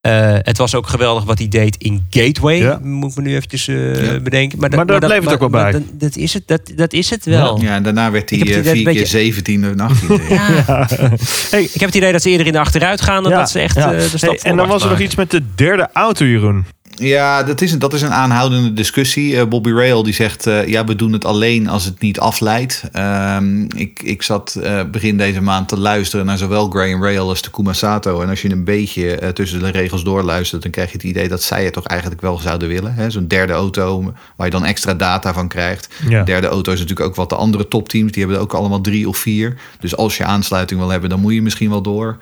[0.00, 2.56] Eh, het was ook geweldig wat hij deed in Gateway.
[2.56, 2.78] Ja.
[2.82, 4.20] Moet ik me nu eventjes eh, Ja.
[4.20, 4.58] bedenken.
[4.58, 5.72] Maar daar bleef het ook wel bij.
[5.72, 7.60] Dat, dat, is het, dat, dat is het wel.
[7.60, 9.64] ja, en daarna werd hij Ik heb het eh, idee vier dat keer een 17
[9.64, 10.20] en 18.
[10.28, 10.88] Ja.
[11.50, 13.50] Hey, Ik heb het idee dat ze eerder in de achteruit gaan dan ja, dat
[13.50, 13.90] ze echt ja.
[13.90, 16.64] de stap Hey, En dan was er nog iets met de derde auto, Jeroen.
[16.98, 19.36] Ja, dat is, een, dat is een aanhoudende discussie.
[19.36, 22.82] Eh, Bobby Rail die zegt, eh, ja, we doen het alleen als het niet afleidt.
[22.92, 27.40] Ehm, ik, ik zat eh, begin deze maand te luisteren naar zowel Graham Rail als
[27.40, 28.20] Takuma Sato.
[28.20, 31.42] En als je een beetje tussen de regels doorluistert, dan krijg je het idee dat
[31.42, 33.12] zij het toch eigenlijk wel zouden willen.
[33.12, 35.88] Zo'n derde auto waar je dan extra data van krijgt.
[36.08, 36.24] Ja.
[36.24, 38.12] Derde auto is natuurlijk ook wat de andere topteams.
[38.12, 39.56] Die hebben er ook allemaal drie of vier.
[39.80, 42.18] Dus als je aansluiting wil hebben, dan moet je misschien wel door.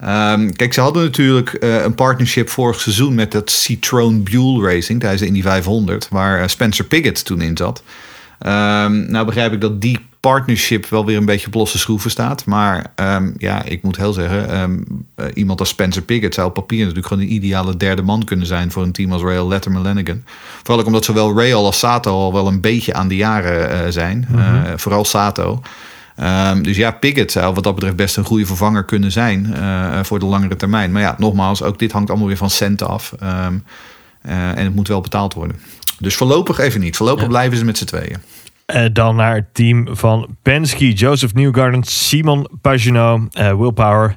[0.00, 5.00] Ehm, kijk, ze hadden natuurlijk eh, een partnership vorig seizoen met dat Citroën Buell Racing
[5.00, 7.82] tijdens de Indy 500, waar eh, Spencer Piggott toen in zat.
[8.38, 12.44] Ehm, nou begrijp ik dat die partnership wel weer een beetje op losse schroeven staat.
[12.44, 14.48] Maar ehm, ja, ik moet heel zeggen,
[15.14, 18.46] eh, iemand als Spencer Piggott zou op papier natuurlijk gewoon een ideale derde man kunnen
[18.46, 20.22] zijn voor een team als Rail Letterman Lanigan.
[20.56, 24.28] Vooral ook omdat zowel Rail als Sato al wel een beetje aan de jaren zijn.
[24.36, 25.62] Eh, vooral Sato.
[26.20, 29.98] Ehm, dus ja, Piggott zou wat dat betreft best een goede vervanger kunnen zijn eh,
[30.02, 30.92] voor de langere termijn.
[30.92, 33.14] Maar ja, nogmaals, ook dit hangt allemaal weer van centen af.
[33.20, 33.58] Ehm,
[34.22, 35.60] eh, en het moet wel betaald worden.
[35.98, 36.96] Dus voorlopig even niet.
[36.96, 38.16] Voorlopig blijven ze met z'n tweeën.
[38.66, 44.16] Eh, dan naar het team van Penske, Joseph Newgarden, Simon eh, Will Power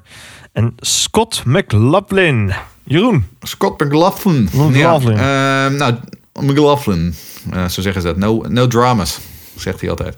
[0.52, 2.54] en Scott McLaughlin.
[2.84, 4.50] Jeroen, Scott McLaughlin.
[4.54, 5.18] McLaughlin.
[5.18, 5.96] Ja, ehm, nou,
[6.40, 7.14] McLaughlin.
[7.52, 8.18] Eh, zo zeggen ze dat.
[8.18, 9.20] No, no dramas,
[9.56, 10.16] zegt hij altijd.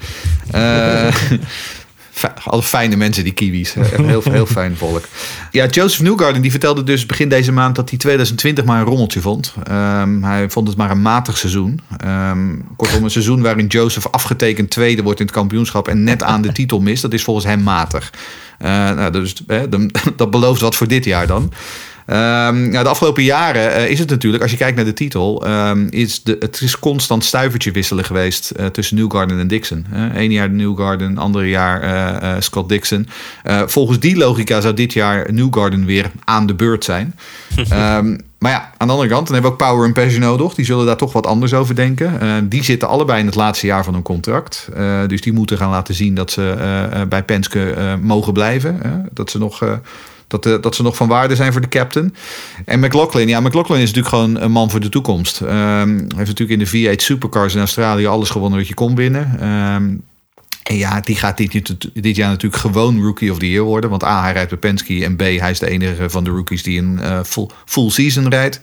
[0.51, 1.15] Eh
[2.43, 3.75] alle fijne mensen, die Kiwis.
[3.75, 5.03] Echt Heel, heel fijn volk.
[5.51, 9.21] Ja, Joseph Newgarden die vertelde dus begin deze maand dat hij 2020 maar een rommeltje
[9.21, 9.53] vond.
[9.63, 11.79] Ehm, hij vond het maar een matig seizoen.
[11.97, 16.41] Ehm, kortom, een seizoen waarin Joseph afgetekend tweede wordt in het kampioenschap en net aan
[16.41, 17.01] de titel mist.
[17.01, 18.13] Dat is volgens hem matig.
[18.57, 19.69] Eh, nou, dus, hè,
[20.15, 21.51] dat belooft wat voor dit jaar dan.
[22.05, 25.45] Ehm, nou, de afgelopen jaren eh, is het natuurlijk, als je kijkt naar de titel,
[25.45, 29.85] ehm, is de, het is constant stuivertje wisselen geweest eh, tussen Newgarden en Dixon.
[30.13, 33.07] Eén jaar Newgarden, andere jaar eh, Scott Dixon.
[33.65, 37.15] Volgens die logica zou dit jaar Newgarden weer aan de beurt zijn.
[37.69, 40.53] Ehm, maar ja, aan de andere kant, dan hebben we ook Power en Pagenaud nog.
[40.53, 42.49] Die zullen daar toch wat anders over denken.
[42.49, 44.69] Die zitten allebei in het laatste jaar van hun contract.
[45.07, 48.81] Dus die moeten gaan laten zien dat ze bij Penske mogen blijven.
[49.13, 49.61] dat ze nog...
[50.27, 52.15] dat, eh, dat ze nog van waarde zijn voor de captain.
[52.65, 55.41] En McLaughlin, ja, McLaughlin is natuurlijk gewoon een man voor de toekomst.
[55.41, 59.39] Ehm, heeft natuurlijk in de V8 Supercars in Australië alles gewonnen wat je kon winnen.
[59.39, 59.93] Ehm,
[60.63, 63.89] en ja, die gaat dit, dit jaar natuurlijk gewoon Rookie of the Year worden.
[63.89, 65.03] Want A, hij rijdt bij Penske.
[65.03, 68.29] En B, hij is de enige van de rookies die een eh, full, full season
[68.29, 68.59] rijdt.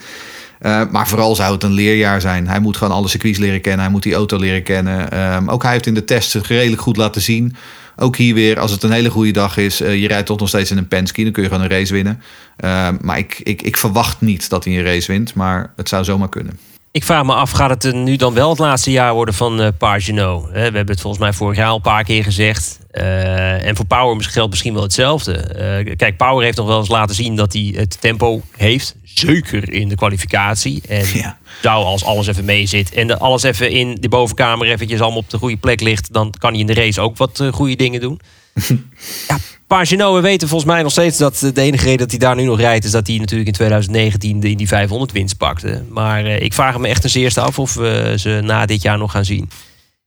[0.59, 2.49] Eh, maar vooral zou het een leerjaar zijn.
[2.49, 3.81] Hij moet gewoon alle circuits leren kennen.
[3.81, 5.11] Hij moet die auto leren kennen.
[5.11, 7.57] Ehm, ook hij heeft in de test het redelijk goed laten zien.
[8.03, 10.49] Ook hier weer, als het een hele goede dag is, eh, je rijdt toch nog
[10.49, 12.23] steeds in een Penske, dan kun je gewoon een race winnen.
[12.57, 16.05] Ehm, maar ik, ik, ik verwacht niet dat hij een race wint, maar het zou
[16.05, 16.59] zomaar kunnen.
[16.93, 20.45] Ik vraag me af, gaat het nu dan wel het laatste jaar worden van Pagenaud?
[20.45, 22.79] Hè, We hebben het volgens mij vorig jaar al een paar keer gezegd.
[22.91, 25.33] Eh, en voor Power geldt misschien wel hetzelfde.
[25.37, 28.97] Eh, kijk, Power heeft nog wel eens laten zien dat hij het tempo heeft.
[29.05, 30.83] Zeker in de kwalificatie.
[30.89, 31.39] En Ja.
[31.63, 35.31] zou als alles even mee zit en alles even in de bovenkamer eventjes allemaal op
[35.31, 36.13] de goede plek ligt...
[36.13, 38.21] dan kan hij in de race ook wat goede dingen doen.
[39.29, 39.39] ja,
[39.73, 42.37] Pagenaud, we weten volgens mij nog steeds dat eh, de enige reden dat hij daar
[42.37, 42.85] nu nog rijdt...
[42.85, 45.83] is dat hij natuurlijk in 2019 de Indy 500 winst pakte.
[45.89, 48.99] Maar eh, ik vraag me echt ten eerste af of we ze na dit jaar
[48.99, 49.51] nog gaan zien.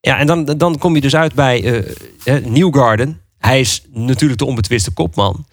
[0.01, 3.21] Ja, en dan, dan kom je dus uit bij eh eh, Newgarden.
[3.37, 5.45] Hij is natuurlijk de onbetwiste kopman.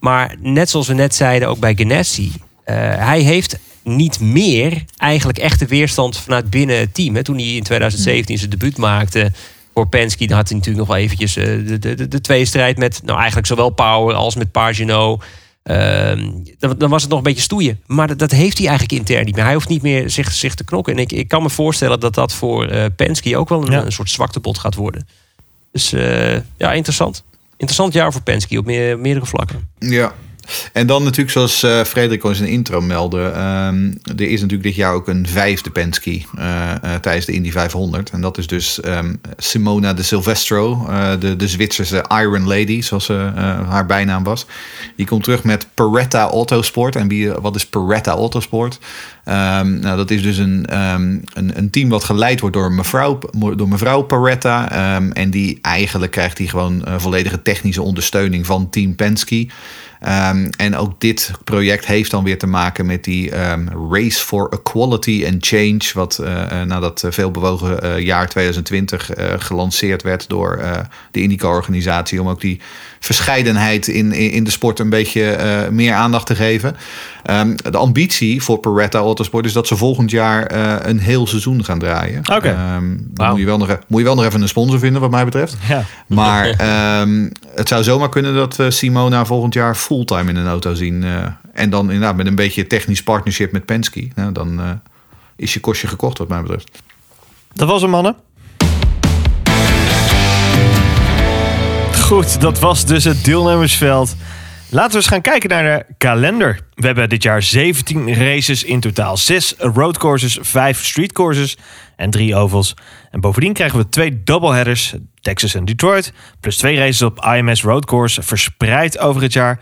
[0.00, 2.32] Maar net zoals we net zeiden, ook bij Ganassi...
[2.64, 7.14] hij heeft niet meer eigenlijk echte weerstand vanuit binnen het team.
[7.14, 7.22] Hè.
[7.22, 9.32] Toen hij in 2017 zijn debuut maakte
[9.78, 10.26] voor Penske...
[10.26, 13.00] dan had hij natuurlijk nog wel eventjes eh, de, de, de, de tweestrijd met...
[13.04, 15.24] nou eigenlijk zowel Power als met Pagenaud...
[15.62, 17.80] Ehm, dan, dan was het nog een beetje stoeien.
[17.86, 19.44] Maar dat, dat heeft hij eigenlijk intern niet meer.
[19.44, 20.92] Hij hoeft niet meer zich, zich te knokken.
[20.92, 23.84] En ik, ik kan me voorstellen dat dat voor eh Penske ook wel een, Ja.
[23.84, 25.08] een soort zwaktebod gaat worden.
[25.72, 27.24] Dus eh, ja, interessant.
[27.50, 29.68] Interessant jaar voor Penske op meer, meerdere vlakken.
[29.78, 30.14] Ja.
[30.72, 34.62] En dan natuurlijk, zoals eh Frederik al in zijn intro meldde, ehm, er is natuurlijk
[34.62, 38.10] dit jaar ook een vijfde Penske eh, eh, tijdens de Indy 500.
[38.10, 40.86] En dat is dus ehm, Simona de Silvestro,
[41.18, 43.08] de, de Zwitserse Iron Lady, zoals
[43.68, 44.46] haar bijnaam was.
[44.96, 46.96] Die komt terug met Peretta Autosport.
[46.96, 48.78] En wie, wat is Peretta Autosport?
[49.28, 53.18] Ehm, nou, dat is dus een, ehm, een, een team wat geleid wordt door mevrouw,
[53.56, 54.70] door mevrouw Peretta.
[54.70, 59.48] Ehm, en die eigenlijk krijgt die gewoon eh, volledige technische ondersteuning van Team Penske.
[60.56, 63.30] En ook dit project heeft dan weer te maken met die
[63.90, 65.80] Race for Equality and Change.
[65.94, 70.60] Wat eh, eh, na dat eh, veelbewogen eh, jaar 2020 eh, gelanceerd werd door
[71.10, 72.20] de IndyCar-organisatie.
[72.20, 72.60] Om ook die
[73.00, 76.76] verscheidenheid in, in, de sport een beetje meer aandacht te geven.
[77.70, 81.78] De ambitie voor Peretta Autosport is dat ze volgend jaar eh, een heel seizoen gaan
[81.78, 82.18] draaien.
[82.18, 82.48] Oké.
[82.48, 83.30] Ehm, dan Wauw.
[83.30, 85.24] moet, je wel nog, e- moet je wel nog even een sponsor vinden, wat mij
[85.24, 85.56] betreft.
[85.68, 85.84] Ja.
[86.06, 90.74] Maar ehm, het zou zomaar kunnen dat we Simona volgend jaar fulltime in een auto
[90.74, 91.04] zien.
[91.04, 94.08] eh, en dan inderdaad met een beetje technisch partnership met Penske.
[94.14, 94.70] Nou, dan eh,
[95.36, 96.70] is je kostje gekocht, wat mij betreft.
[97.52, 98.14] Dat was hem, mannen.
[102.00, 104.16] Goed, dat was dus het deelnemersveld.
[104.70, 106.60] Laten we eens gaan kijken naar de kalender.
[106.74, 109.16] We hebben dit jaar 17 races in totaal.
[109.16, 111.56] 6 roadcourses, 5 streetcourses
[111.96, 112.74] en 3 ovals.
[113.10, 116.12] En bovendien krijgen we twee doubleheaders, Texas en Detroit.
[116.40, 119.60] Plus twee races op IMS Roadcourse, verspreid over het jaar.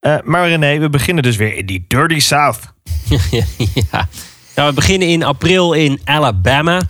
[0.00, 2.60] Eh, maar René, we beginnen dus weer in die Dirty South.
[3.90, 4.08] ja.
[4.54, 6.82] We beginnen in april in Alabama.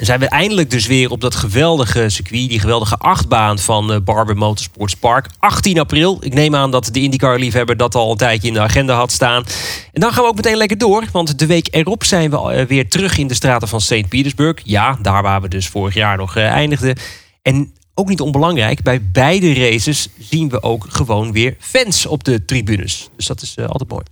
[0.00, 4.36] Zijn we eindelijk dus weer op dat geweldige circuit, die geweldige achtbaan van eh, Barber
[4.36, 5.26] Motorsports Park.
[5.38, 6.18] 18 april.
[6.20, 9.44] Ik neem aan dat de IndyCar-liefhebber dat al een tijdje in de agenda had staan.
[9.92, 12.66] En dan gaan we ook meteen lekker door, want de week erop zijn we eh,
[12.66, 14.08] weer terug in de straten van St.
[14.08, 14.56] Petersburg.
[14.64, 16.96] Ja, daar waar we dus vorig jaar nog eh, eindigden.
[17.42, 22.44] En ook niet onbelangrijk, bij beide races zien we ook gewoon weer fans op de
[22.44, 23.08] tribunes.
[23.16, 24.04] Dus dat is altijd mooi.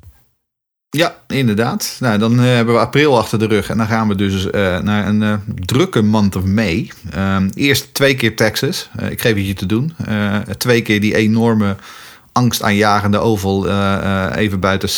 [0.90, 1.96] Ja, inderdaad.
[2.00, 3.70] Nou, dan eh, hebben we april achter de rug.
[3.70, 6.90] En dan gaan we dus eh, naar een eh, drukke month of May.
[7.10, 8.90] Ehm, eerst twee keer Texas.
[9.10, 9.94] Ik geef het je te doen.
[10.56, 11.76] Twee keer die enorme
[12.32, 13.68] angstaanjagende oval
[14.34, 14.88] even buiten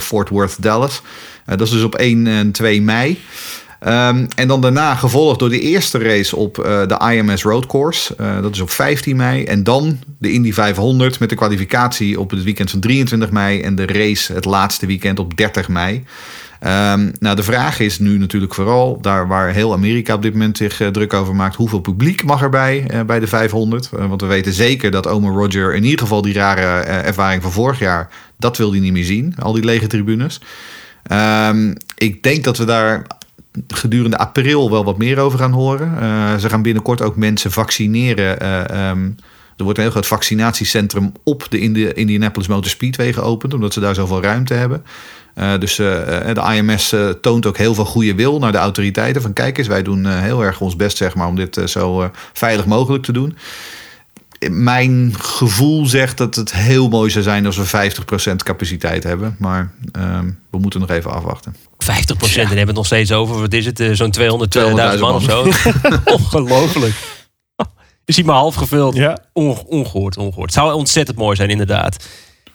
[0.00, 1.02] Fort Worth, Dallas.
[1.46, 3.18] Dat is dus op 1 en 2 mei.
[3.80, 8.14] Ehm, en dan daarna gevolgd door de eerste race op eh, de IMS Road Course.
[8.16, 9.44] Eh, dat is op 15 mei.
[9.44, 13.60] En dan de Indy 500 met de kwalificatie op het weekend van 23 mei.
[13.60, 16.04] En de race het laatste weekend op 30 mei.
[16.60, 20.56] Ehm, nou, de vraag is nu natuurlijk vooral, daar waar heel Amerika op dit moment
[20.56, 23.90] zich eh, druk over maakt, hoeveel publiek mag erbij bij de 500?
[23.92, 27.52] Eh, want we weten zeker dat Omer Roger in ieder geval die rare ervaring van
[27.52, 28.08] vorig jaar,
[28.38, 30.40] dat wil hij niet meer zien, al die lege tribunes.
[31.02, 33.06] Ehm, ik denk dat we daar
[33.68, 36.00] gedurende april wel wat meer over gaan horen.
[36.00, 38.40] Eh, ze gaan binnenkort ook mensen vaccineren.
[38.40, 39.10] eh, ehm,
[39.56, 43.80] er wordt een heel groot vaccinatiecentrum op de Indi- Indianapolis Motor Speedway geopend, omdat ze
[43.80, 44.84] daar zoveel ruimte hebben.
[45.34, 49.22] Eh, dus de IMS toont ook heel veel goede wil naar de autoriteiten.
[49.22, 52.66] Van kijk eens, wij doen heel erg ons best zeg maar, om dit zo veilig
[52.66, 53.36] mogelijk te doen.
[54.48, 57.90] Mijn gevoel zegt dat het heel mooi zou zijn als we
[58.32, 59.36] 50% capaciteit hebben.
[59.38, 61.56] Maar ehm, we moeten nog even afwachten.
[61.78, 63.40] 50 procent, en hebben we het nog steeds over.
[63.40, 63.80] Wat is het?
[63.80, 65.48] eh, Zo'n 200.000 man of zo.
[66.04, 66.94] Ongelooflijk.
[68.04, 68.94] Is hij maar half gevuld.
[68.94, 69.18] Ja.
[69.32, 70.52] Onge- ongehoord, ongehoord.
[70.52, 72.04] Zou ontzettend mooi zijn, inderdaad.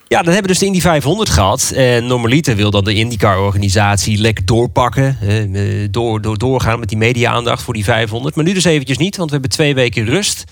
[0.07, 1.71] Ja, dan hebben we dus de Indy 500 gehad.
[1.75, 5.17] En normaliter wil dan de IndyCar-organisatie lekker doorpakken.
[5.21, 8.35] eh, Door, door, doorgaan met die media-aandacht voor die 500.
[8.35, 10.43] Maar nu dus eventjes niet, want we hebben twee weken rust.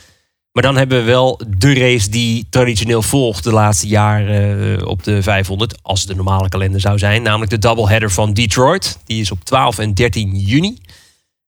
[0.53, 5.03] Maar dan hebben we wel de race die traditioneel volgt de laatste jaren eh, op
[5.03, 5.77] de 500.
[5.81, 7.21] Als het de normale kalender zou zijn.
[7.21, 8.99] Namelijk de doubleheader van Detroit.
[9.05, 10.77] Die is op 12 en 13 juni.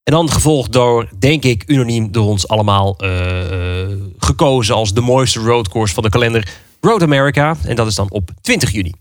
[0.03, 5.01] En dan gevolgd door, denk ik, unaniem door ons allemaal eh, eh, gekozen als de
[5.01, 6.49] mooiste roadcourse van de kalender.
[6.81, 7.55] Road America.
[7.65, 8.93] En dat is dan op 20 juni.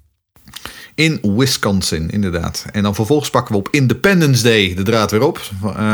[0.94, 2.64] In Wisconsin, inderdaad.
[2.72, 5.40] En dan vervolgens pakken we op Independence Day de draad weer op.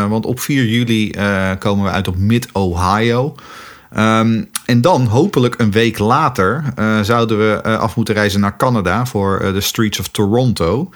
[0.09, 1.11] Want op 4 juli
[1.59, 3.35] komen we uit op Mid-Ohio.
[3.93, 8.57] Ehm, en dan, hopelijk een week later, eh, zouden we eh, af moeten reizen naar
[8.57, 10.91] Canada voor eh, de Streets of Toronto.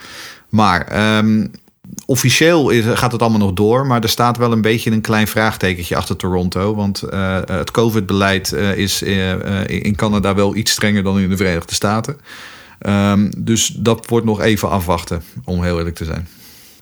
[0.49, 1.47] Maar ehm,
[2.07, 5.29] officieel is, gaat het allemaal nog door, maar er staat wel een beetje een klein
[5.29, 6.75] vraagtekentje achter Toronto.
[6.75, 7.03] Want
[7.47, 9.03] het COVID-beleid is
[9.67, 12.17] in Canada wel iets strenger dan in de Verenigde Staten.
[12.79, 16.29] Ehm, dus dat wordt nog even afwachten, om heel eerlijk te zijn.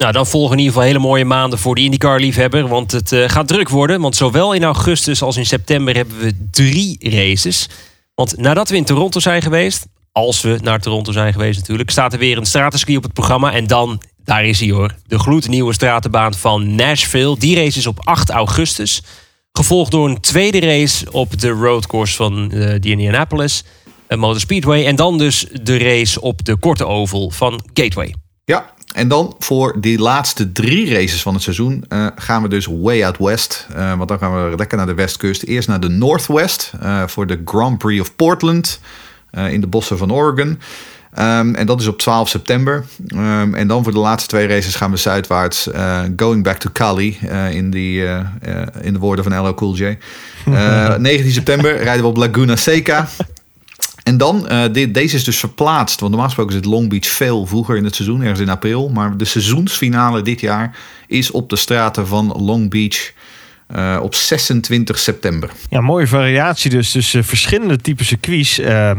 [0.02, 2.68] Nou, dan volgen in ieder geval hele mooie maanden voor de IndyCar-liefhebber.
[2.68, 4.00] Want het eh, gaat druk worden.
[4.00, 7.68] Want zowel in augustus als in september hebben we drie races.
[8.14, 9.86] Want nadat we in Toronto zijn geweest...
[10.12, 11.90] als we naar Toronto zijn geweest natuurlijk...
[11.90, 13.52] staat er weer een stratencircuit op het programma.
[13.52, 17.38] En dan, daar is hij hoor, de gloednieuwe stratenbaan van Nashville.
[17.38, 19.02] Die race is op 8 augustus.
[19.52, 23.64] Gevolgd door een tweede race op de roadcourse van eh, Indianapolis
[24.06, 24.86] eh, Motor Speedway.
[24.86, 28.14] En dan dus de race op de korte oval van Gateway.
[28.44, 32.66] Ja, en dan voor die laatste drie races van het seizoen eh, gaan we dus
[32.66, 33.66] way out west.
[33.74, 35.42] Eh, want dan gaan we lekker naar de westkust.
[35.42, 38.80] Eerst naar de Northwest eh, voor de Grand Prix of Portland
[39.48, 40.58] in de bossen van Oregon.
[41.14, 42.84] Ehm, en dat is op 12 september.
[43.06, 45.68] Ehm, en dan voor de laatste twee races gaan we zuidwaarts.
[46.16, 47.18] going back to Cali,
[47.50, 48.04] in, die,
[48.80, 49.96] in de woorden van LL Cool J.
[50.44, 53.08] Eh, 19 september rijden we op Laguna Seca.
[54.02, 56.00] En dan, eh, dit, deze is dus verplaatst.
[56.00, 58.88] Want normaal gesproken zit Long Beach veel vroeger in het seizoen, ergens in april.
[58.88, 60.76] Maar de seizoensfinale dit jaar
[61.06, 63.12] is op de straten van Long Beach
[63.66, 65.50] eh, op 26 september.
[65.68, 68.58] Ja, mooie variatie dus tussen verschillende typen circuits.
[68.58, 68.90] Eh,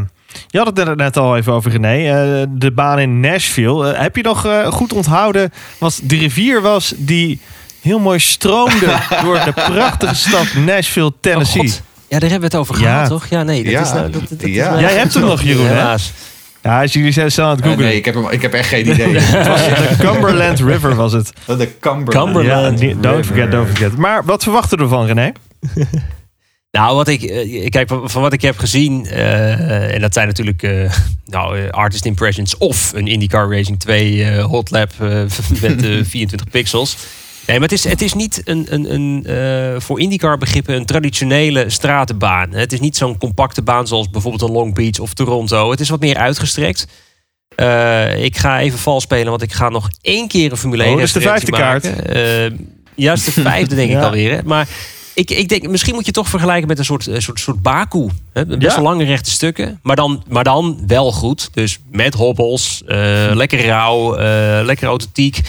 [0.48, 2.08] je had het er net al even over, René.
[2.08, 3.92] Eh, de baan in Nashville.
[3.92, 7.40] Eh, heb je nog eh, goed onthouden wat de rivier was die
[7.82, 11.62] heel mooi stroomde door de prachtige stad Nashville, Tennessee?
[11.62, 11.82] Oh, God.
[12.14, 12.94] Ja, daar hebben we het over Ja.
[12.94, 13.26] gehad, toch?
[13.28, 13.64] Ja, nee.
[13.64, 13.82] Dat Ja.
[13.82, 14.74] is nou, dat, dat, dat Ja.
[14.74, 15.72] is Jij hebt hem nog, Jeroen, hè?
[15.74, 16.12] Helaas.
[16.62, 17.86] ja, als jullie zijn snel aan het googlen.
[17.86, 19.14] nee, ik heb, hem, ik heb echt geen idee.
[19.14, 21.32] De Cumberland River was het.
[21.46, 22.10] de Cumberland.
[22.34, 22.80] Cumberland.
[22.80, 23.98] Ja, niet- don't forget, don't forget.
[23.98, 25.32] Maar wat verwachten we ervan, René?
[26.72, 30.64] Nou, wat ik, eh, kijk, van, wat ik heb gezien, eh, en dat zijn natuurlijk
[30.64, 30.92] eh,
[31.26, 35.08] nou, eh, artist impressions of een IndyCar Racing 2 eh, hot lap eh,
[35.62, 36.98] met eh, 24 pixels.
[37.48, 40.86] Nee, maar het is, het is niet een, een, een, eh, voor IndyCar begrippen een
[40.86, 42.54] traditionele stratenbaan.
[42.54, 45.72] Het is niet zo'n compacte baan zoals bijvoorbeeld een Long Beach of Toronto.
[45.72, 46.88] Het is wat meer uitgestrekt.
[47.56, 50.94] Eh, ik ga even vals spelen, want ik ga nog één keer een Formule 1
[50.94, 51.96] Oh, dus de referentie vijfde kaart.
[52.08, 52.52] maken.
[52.54, 52.60] Eh,
[52.96, 54.32] Juist de vijfde denk ik alweer.
[54.32, 54.40] Hè?
[54.44, 54.68] Maar
[55.14, 58.08] ik, ik denk, misschien moet je toch vergelijken met een soort, soort, soort Baku.
[58.34, 58.46] Hè?
[58.46, 58.76] Best Ja.
[58.76, 59.80] wel lange rechte stukken.
[59.84, 61.50] Maar dan, maar dan wel goed.
[61.54, 62.82] Dus met hobbels.
[63.34, 64.16] lekker rauw.
[64.64, 65.40] lekker authentiek.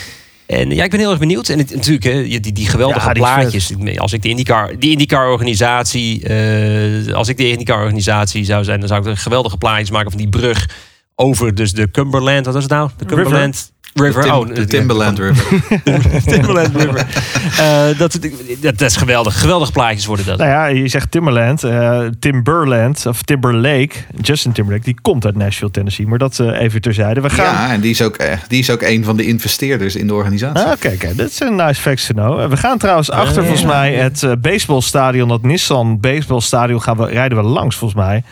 [0.47, 1.49] En ja, ik ben heel erg benieuwd.
[1.49, 3.99] En het, natuurlijk, hè, die, die geweldige Ja, die is plaatjes.
[3.99, 6.23] Als ik de IndyCar, die IndyCar-organisatie...
[6.29, 8.79] eh, als ik de IndyCar-organisatie zou zijn...
[8.79, 10.69] dan zou ik er geweldige plaatjes maken van die brug...
[11.15, 12.45] over dus de Cumberland...
[12.45, 12.91] Wat was het nou?
[12.97, 14.23] De Cumberland River.
[14.23, 15.45] De, Tim- oh, de Timberland River.
[16.33, 17.07] Timberland River.
[17.55, 18.19] Eh, dat,
[18.61, 19.41] dat, dat is geweldig.
[19.41, 20.39] Geweldige plaatjes worden dat.
[20.39, 23.91] Nou ja, je zegt Timberland, eh, Timberland of Timberlake.
[24.21, 26.07] Justin Timberlake, die komt uit Nashville, Tennessee.
[26.07, 27.21] Maar dat eh, even terzijde.
[27.21, 27.45] We gaan...
[27.45, 28.17] Ja, en die is, ook,
[28.49, 30.65] die is ook een van de investeerders in de organisatie.
[30.65, 32.49] Ah, Oké, oké, dat is een nice fact to know.
[32.51, 37.45] We gaan trouwens achter, volgens mij, het baseballstadion, dat Nissan baseballstadion, gaan we, rijden we
[37.45, 38.23] langs, volgens mij.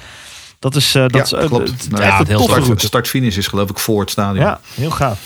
[0.63, 1.69] Dat is, eh, dat Ja, is eh, klopt.
[1.71, 2.65] het- Nou ja, een heel route.
[2.65, 4.45] Start, start-finish is geloof ik voor het stadion.
[4.45, 5.19] Ja, heel gaaf.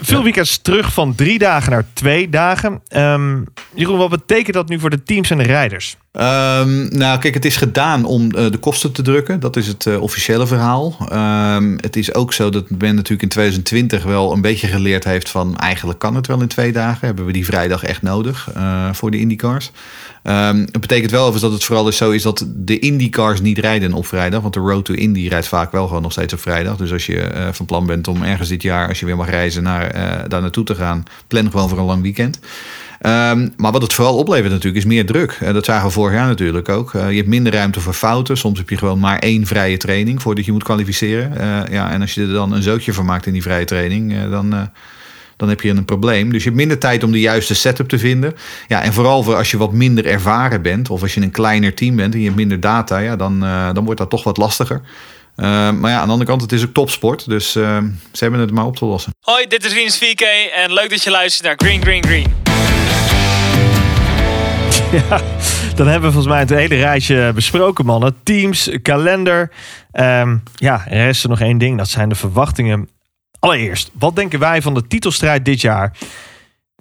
[0.00, 2.80] Veel weekends terug van drie dagen naar twee dagen.
[2.86, 3.42] Ehm,
[3.74, 5.96] Jeroen, wat betekent dat nu voor de teams en de rijders?
[6.14, 9.40] Ehm, nou, kijk, het is gedaan om eh, de kosten te drukken.
[9.40, 10.96] Dat is het eh, officiële verhaal.
[11.08, 15.28] Ehm, het is ook zo dat men natuurlijk in 2020 wel een beetje geleerd heeft
[15.28, 15.56] van...
[15.56, 17.06] eigenlijk kan het wel in twee dagen.
[17.06, 19.70] Hebben we die vrijdag echt nodig eh, voor de IndyCars.
[20.22, 23.92] Het betekent wel overigens dat het vooral dus zo is dat de IndyCars niet rijden
[23.92, 24.40] op vrijdag.
[24.40, 26.76] Want de Road to Indy rijdt vaak wel gewoon nog steeds op vrijdag.
[26.76, 29.62] Dus als je van plan bent om ergens dit jaar, als je weer mag reizen,
[29.62, 31.04] naar, eh, daar naartoe te gaan...
[31.26, 32.38] plan gewoon voor een lang weekend.
[33.00, 35.38] Ehm, maar wat het vooral oplevert natuurlijk is meer druk.
[35.40, 36.94] Eh, dat zagen we vorig jaar natuurlijk ook.
[36.94, 38.36] Eh, je hebt minder ruimte voor fouten.
[38.36, 41.32] Soms heb je gewoon maar één vrije training voordat je moet kwalificeren.
[41.70, 44.70] Ja, en als je er dan een zootje van maakt in die vrije training, dan,
[45.36, 46.32] dan heb je een probleem.
[46.32, 48.34] Dus je hebt minder tijd om de juiste setup te vinden.
[48.68, 51.74] Ja, en vooral voor als je wat minder ervaren bent, of als je een kleiner
[51.74, 53.40] team bent en je hebt minder data, ja, dan,
[53.72, 54.82] dan wordt dat toch wat lastiger.
[55.36, 57.28] Eh, maar ja, aan de andere kant, het is ook topsport.
[57.28, 57.78] Dus eh,
[58.12, 59.12] ze hebben het maar op te lossen.
[59.20, 62.34] Hoi, dit is Wiens 4K en leuk dat je luistert naar Green Green Green.
[65.76, 68.16] Dan hebben we volgens mij het hele rijtje besproken, mannen.
[68.22, 69.50] Teams, kalender.
[69.92, 71.78] Ehm, ja, er rest er nog één ding.
[71.78, 72.88] Dat zijn de verwachtingen.
[73.38, 75.96] Allereerst, wat denken wij van de titelstrijd dit jaar?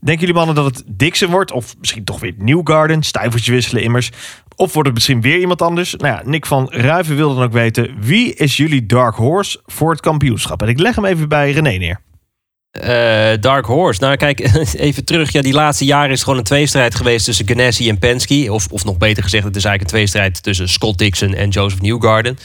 [0.04, 1.51] Denken jullie mannen dat het Dixon wordt?
[1.51, 3.04] Of misschien toch weer Newgarden?
[3.04, 4.12] Stuivertje wisselen immers.
[4.56, 5.95] Of wordt het misschien weer iemand anders?
[5.95, 7.95] Nou ja, Nick van Ruiven wil dan ook weten...
[7.99, 10.62] wie is jullie dark horse voor het kampioenschap?
[10.62, 11.99] En ik leg hem even bij René neer.
[12.74, 14.01] Eh, Dark Horse.
[14.01, 14.39] Nou, kijk,
[14.74, 15.32] even terug.
[15.32, 18.54] Ja, die laatste jaren is gewoon een tweestrijd geweest tussen Ganassi en Penske.
[18.54, 21.82] Of, of nog beter gezegd, het is eigenlijk een tweestrijd tussen Scott Dixon en Joseph
[21.82, 22.38] Newgarden.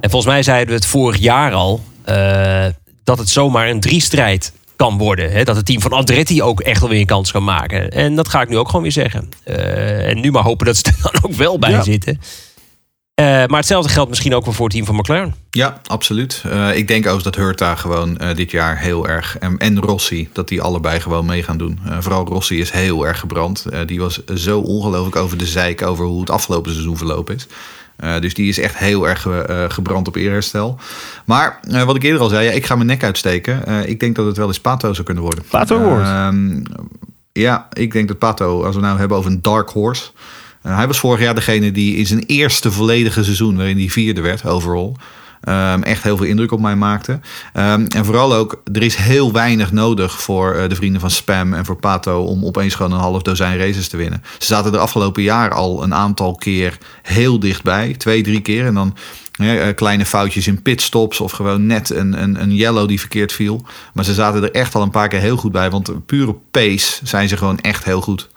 [0.00, 2.66] En volgens mij zeiden we het vorig jaar al eh,
[3.04, 5.32] dat het zomaar een driestrijd kan worden.
[5.32, 5.44] Hè?
[5.44, 7.90] Dat het team van Andretti ook echt wel weer een kans kan maken.
[7.90, 9.28] En dat ga ik nu ook gewoon weer zeggen.
[9.44, 11.82] Eh, en nu maar hopen dat ze er dan ook wel bij Ja.
[11.82, 12.20] zitten.
[13.14, 15.34] Eh, maar hetzelfde geldt misschien ook wel voor het team van McLaren.
[15.50, 16.42] Ja, absoluut.
[16.50, 19.38] Eh, ik denk ook dat Hurta gewoon dit jaar heel erg...
[19.38, 21.80] En, en Rossi, dat die allebei gewoon mee gaan doen.
[22.00, 23.64] Vooral Rossi is heel erg gebrand.
[23.86, 25.82] Die was zo ongelooflijk over de zeik...
[25.82, 27.46] over hoe het afgelopen seizoen verlopen is.
[27.96, 30.78] Eh, dus die is echt heel erg eh, gebrand op eerherstel.
[31.24, 33.66] Maar eh, wat ik eerder al zei, ja, ik ga mijn nek uitsteken.
[33.66, 35.44] Eh, ik denk dat het wel eens Pato zou kunnen worden.
[35.50, 36.04] Pato wordt.
[36.04, 36.62] Ehm,
[37.32, 40.10] ja, ik denk dat Pato, als we nou hebben over een dark horse...
[40.62, 44.44] Hij was vorig jaar degene die in zijn eerste volledige seizoen, waarin hij vierde werd
[44.44, 44.92] overall,
[45.48, 47.12] um, echt heel veel indruk op mij maakte.
[47.12, 51.54] Um, en vooral ook, er is heel weinig nodig voor uh, de vrienden van Spam
[51.54, 54.22] en voor Pato om opeens gewoon een half dozijn races te winnen.
[54.38, 58.66] Ze zaten de afgelopen jaar al een aantal keer heel dichtbij, twee, drie keer.
[58.66, 58.96] En dan
[59.32, 63.62] ja, kleine foutjes in pitstops of gewoon net een, een, een yellow die verkeerd viel.
[63.92, 67.00] Maar ze zaten er echt al een paar keer heel goed bij, want pure pace
[67.02, 68.28] zijn ze gewoon echt heel goed.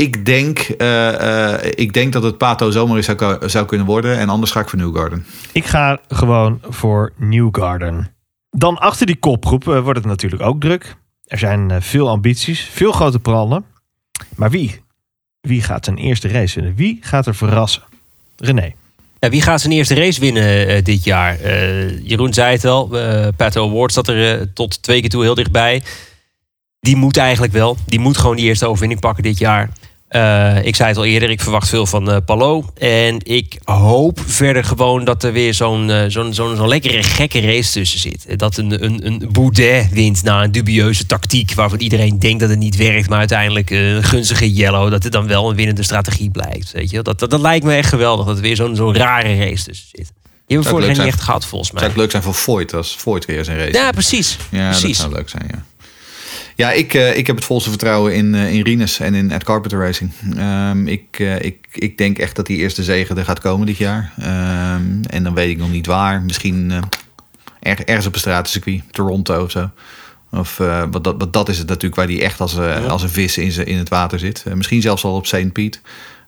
[0.00, 4.18] Ik denk, uh, uh, ik denk dat het Pato zomaar eens zou, zou kunnen worden.
[4.18, 5.26] En anders ga ik voor Newgarden.
[5.52, 8.14] Ik ga gewoon voor Newgarden.
[8.50, 10.96] Dan achter die kopgroep uh, wordt het natuurlijk ook druk.
[11.24, 13.64] Er zijn veel ambities, veel grote plannen.
[14.36, 14.80] Maar wie?
[15.40, 16.76] Wie gaat zijn eerste race winnen?
[16.76, 17.82] Wie gaat er verrassen?
[18.36, 18.72] René.
[19.18, 21.46] Ja, wie gaat zijn eerste race winnen dit jaar?
[22.02, 22.88] Jeroen zei het al.
[23.36, 25.82] Pato Award zat er tot twee keer toe heel dichtbij.
[26.80, 27.76] Die moet eigenlijk wel.
[27.86, 29.70] Die moet gewoon die eerste overwinning pakken dit jaar.
[30.16, 32.72] Uh, ik zei het al eerder, ik verwacht veel van uh, Palo.
[32.78, 37.40] En ik hoop verder gewoon dat er weer zo'n uh, zo'n zo'n zo lekkere gekke
[37.40, 38.38] race tussen zit.
[38.38, 41.54] Dat een, een, een Boudet wint na een dubieuze tactiek...
[41.54, 43.08] waarvan iedereen denkt dat het niet werkt...
[43.08, 44.90] maar uiteindelijk een gunstige yellow...
[44.90, 46.72] dat het dan wel een winnende strategie blijkt.
[46.72, 47.02] Weet je?
[47.02, 49.88] Dat, dat, dat lijkt me echt geweldig, dat er weer zo'n zo'n rare race tussen
[49.92, 50.12] zit.
[50.46, 51.80] Die hebben we vorig jaar niet echt gehad, volgens mij.
[51.80, 53.72] Zou het leuk zijn voor Voigt als Voigt weer zijn race.
[53.72, 54.36] Ja, precies.
[54.50, 54.86] Ja, precies.
[54.86, 55.64] dat zou leuk zijn, ja.
[56.60, 59.44] Ja, ik, uh, ik heb het volste vertrouwen in, uh, in Rinus en in Ed
[59.44, 60.10] Carpenter Racing.
[60.38, 63.76] Um, ik, uh, ik, ik denk echt dat die eerste zege er gaat komen dit
[63.76, 64.12] jaar.
[64.18, 66.22] Um, en dan weet ik nog niet waar.
[66.22, 66.70] Misschien
[67.60, 69.70] er, ergens op een stratencircuit, Toronto of zo.
[70.30, 73.02] Of, eh, wat, dat, wat dat is het natuurlijk waar hij echt als, eh, als
[73.02, 74.42] een vis in, zijn- in het water zit.
[74.46, 75.52] Eh, misschien zelfs al op St.
[75.52, 75.80] Piet.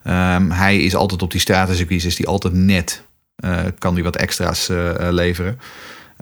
[0.04, 3.02] Ehm, hij is altijd op die stratencircuits, is die altijd net.
[3.36, 5.58] eh, kan hij wat extra's eh, eh, leveren.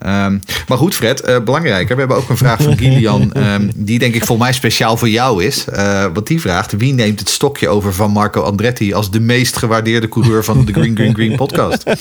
[0.01, 0.39] Ehm,
[0.69, 1.95] maar goed, Fred, eh, belangrijker.
[1.95, 3.33] We hebben ook een vraag van Gillian.
[3.33, 5.65] ehm, die denk ik voor mij speciaal voor jou is.
[5.69, 9.57] Eh, want die vraagt: wie neemt het stokje over van Marco Andretti als de meest
[9.57, 11.85] gewaardeerde coureur van de Green Green Green podcast?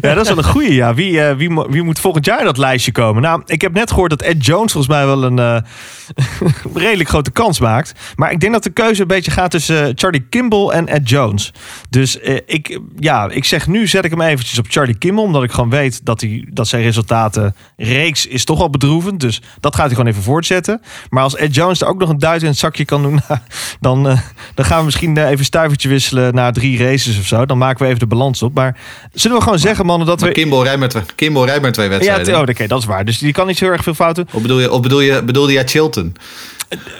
[0.00, 0.72] Ja, dat is wel een goeie.
[0.74, 0.94] Ja.
[0.94, 3.22] Wie, eh, wie, wie moet volgend jaar dat lijstje komen?
[3.22, 5.38] Nou, ik heb net gehoord dat Ed Jones volgens mij wel een
[6.74, 7.92] redelijk grote kans maakt.
[8.16, 11.52] Maar ik denk dat de keuze een beetje gaat tussen Charlie Kimball en Ed Jones.
[11.90, 15.24] Dus ik, ja, ik zeg nu zet ik hem eventjes op Charlie Kimball.
[15.24, 17.37] Omdat ik gewoon weet dat, hij, dat zijn resultaten
[17.76, 19.20] reeks is toch al bedroevend.
[19.20, 20.80] Dus dat gaat hij gewoon even voortzetten.
[21.08, 23.20] Maar als Ed Jones er ook nog een duit in het zakje kan doen...
[23.80, 24.18] dan, eh,
[24.54, 27.46] dan gaan we misschien eh, even een stuivertje wisselen na drie races of zo.
[27.46, 28.54] Dan maken we even de balans op.
[28.54, 28.76] Maar
[29.12, 30.34] zullen we gewoon zeggen, mannen, dat Maar we...
[30.34, 32.26] Kimball rijdt maar, twee- Kimball rijdt maar twee Ja, wedstrijden.
[32.34, 33.04] t- oh, oké, dat is waar.
[33.04, 34.28] Dus die kan niet zo heel erg veel fouten.
[34.32, 36.16] Of bedoel je, of bedoel je, bedoelde jij Chilton?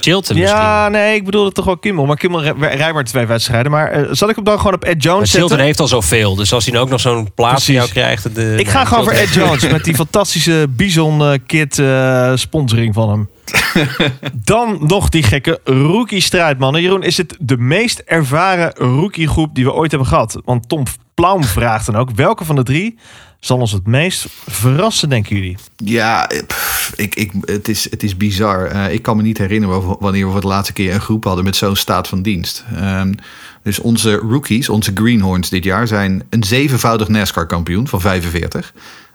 [0.01, 0.59] Chilton misschien.
[0.61, 2.07] Ja, nee, ik bedoelde toch wel Kimmel.
[2.07, 3.70] Maar Kimmel rij- rijdt maar twee wedstrijden.
[3.72, 5.66] Maar eh, zal ik hem dan gewoon op Ed Maar Jones Chilton zetten?
[5.66, 6.34] heeft al zoveel.
[6.34, 8.34] Dus als hij nou ook nog zo'n plaats van jou krijgt...
[8.34, 10.28] De, Ik ga nou, gewoon voor Chilton- Ed Jones met die fantastische
[10.68, 13.29] Bison eh, Kit eh, sponsoring van hem.
[14.45, 16.83] Dan nog die gekke rookie-strijd, mannen.
[16.83, 20.41] Jeroen, is het de meest ervaren rookie-groep die we ooit hebben gehad?
[20.45, 22.99] Want Tom Plaum vraagt dan ook: welke van de drie
[23.41, 25.57] zal ons het meest verrassen, denken jullie?
[25.76, 26.31] Ja,
[26.97, 28.66] ik, ik, het, is, het is bizar.
[28.66, 31.45] Eh, ik kan me niet herinneren wanneer we voor de laatste keer een groep hadden
[31.45, 32.64] met zo'n staat van dienst.
[32.76, 33.12] Ehm,
[33.62, 38.72] dus onze rookies, onze greenhorns dit jaar, zijn een zevenvoudig NASCAR-kampioen van 45.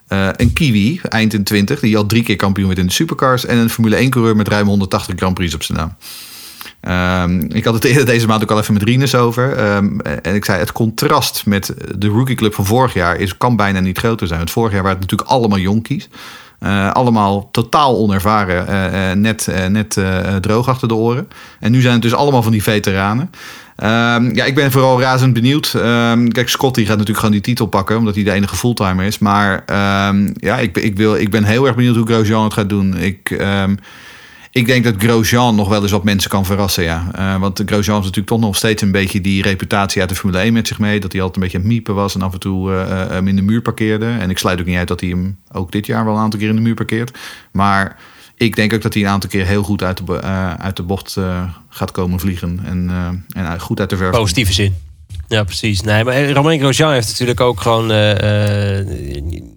[0.07, 3.45] Eh, een Kiwi, eind in 20, die al drie keer kampioen werd in de supercars.
[3.45, 5.95] En een Formule 1-coureur met ruim 180 Grand Prix op zijn naam.
[6.79, 9.53] Ehm, ik had het eerder deze maand ook al even met Rinus over.
[9.57, 13.79] Ehm, en ik zei, het contrast met de rookieclub van vorig jaar is, kan bijna
[13.79, 14.39] niet groter zijn.
[14.39, 16.09] Want vorig jaar waren het natuurlijk allemaal jonkies.
[16.63, 19.99] Eh, allemaal totaal onervaren, eh, eh, net, net
[20.41, 21.27] droog achter de oren.
[21.59, 23.29] En nu zijn het dus allemaal van die veteranen.
[23.75, 25.73] Ehm, ja, ik ben vooral razend benieuwd.
[25.75, 29.05] Ehm, kijk, Scott die gaat natuurlijk gewoon die titel pakken, omdat hij de enige fulltimer
[29.05, 29.19] is.
[29.19, 32.69] Maar ehm, ja, ik, ik, wil, ik ben heel erg benieuwd hoe Grosjean het gaat
[32.69, 32.97] doen.
[32.97, 33.37] Ik,
[34.53, 37.11] ik denk dat Grosjean nog wel eens wat mensen kan verrassen, ja.
[37.15, 40.43] Eh, want Grosjean heeft natuurlijk toch nog steeds een beetje die reputatie uit de Formule
[40.43, 40.99] 1 met zich mee.
[40.99, 43.09] Dat hij altijd een beetje aan het miepen was en af en toe eh, eh,
[43.09, 44.05] hem in de muur parkeerde.
[44.05, 46.39] En ik sluit ook niet uit dat hij hem ook dit jaar wel een aantal
[46.39, 47.17] keer in de muur parkeert.
[47.51, 47.97] Maar
[48.35, 50.21] ik denk ook dat hij een aantal keer heel goed uit de,
[50.57, 51.17] uit de bocht
[51.69, 52.59] gaat komen vliegen.
[52.63, 52.91] En,
[53.33, 54.11] en goed uit de verf.
[54.11, 54.75] Positieve zin.
[55.27, 55.81] Ja, precies.
[55.81, 57.91] Nee, maar Romain Grosjean heeft natuurlijk ook gewoon...
[57.91, 58.85] eh, eh,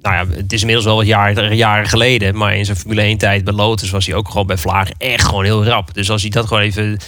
[0.03, 2.37] nou ja, het is inmiddels wel wat jaar, jaren geleden.
[2.37, 5.25] Maar in zijn Formule 1 tijd bij Lotus was hij ook gewoon bij Vlaag echt
[5.25, 5.95] gewoon heel rap.
[5.95, 6.99] Dus als hij dat gewoon even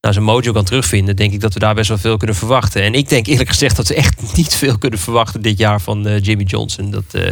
[0.00, 1.16] naar zijn mojo kan terugvinden...
[1.16, 2.82] denk ik dat we daar best wel veel kunnen verwachten.
[2.82, 6.06] En ik denk eerlijk gezegd dat we echt niet veel kunnen verwachten dit jaar van
[6.06, 6.90] eh, Jimmy Johnson.
[6.90, 7.28] Dat eh,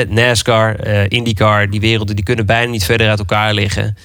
[0.00, 3.96] eh, NASCAR, eh, IndyCar, die werelden die kunnen bijna niet verder uit elkaar liggen.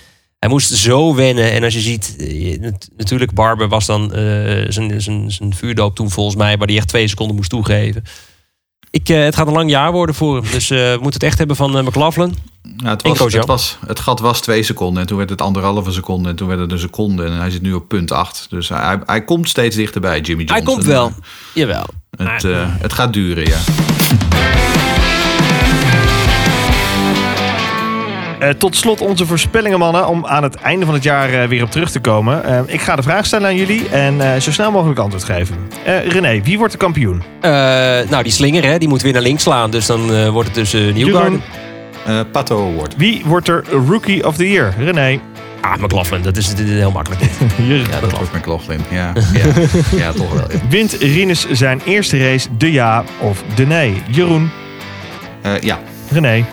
[0.44, 1.52] Hij moest zo wennen.
[1.52, 4.22] En als je ziet, eh, nat- natuurlijk, Barber was dan eh,
[4.68, 8.04] zijn, zijn, zijn vuurdoop toen volgens mij, waar hij echt twee seconden moest toegeven.
[8.90, 10.52] Ik, eh, het gaat een lang jaar worden voor hem.
[10.52, 12.36] Dus eh, we moeten het echt hebben van McLaughlin.
[12.78, 15.42] Ja, het, En was, het, was, het gat was twee seconden en toen werd het
[15.42, 18.46] anderhalve seconde en toen werd het een seconde en hij zit nu op punt acht.
[18.50, 20.66] Dus hij, hij komt steeds dichterbij, Jimmy Johnson.
[20.66, 21.12] Hij komt wel.
[21.54, 21.86] Jawel.
[22.18, 22.44] Het,
[22.82, 23.60] het gaat duren, ja.
[28.44, 31.64] Eh, tot slot onze voorspellingen, mannen, om aan het einde van het jaar eh, weer
[31.64, 32.44] op terug te komen.
[32.44, 35.56] Eh, ik ga de vraag stellen aan jullie en eh, zo snel mogelijk antwoord geven.
[35.86, 37.24] Eh, René, wie wordt de kampioen?
[37.42, 37.52] Eh,
[38.10, 39.72] nou, die slinger, hè, die moet weer naar links slaan.
[39.72, 41.32] Dus dan eh, wordt het dus uh, Newgarden.
[41.32, 41.42] Jeroen,
[42.06, 42.94] Eh, Pato Award.
[42.98, 44.74] wie wordt er Rookie of the Year?
[44.80, 45.20] René.
[45.62, 47.22] Ah, McLaughlin, dat is, dit is heel makkelijk.
[47.92, 49.14] Ja, Dat wordt McLaughlin, ja.
[49.34, 49.46] Ja,
[49.98, 50.52] ja toch wel.
[50.52, 50.58] ja.
[50.70, 54.02] Wint Rinus zijn eerste race de ja of de nee?
[54.10, 54.50] Jeroen.
[55.42, 55.80] Eh, ja.
[56.12, 56.46] René.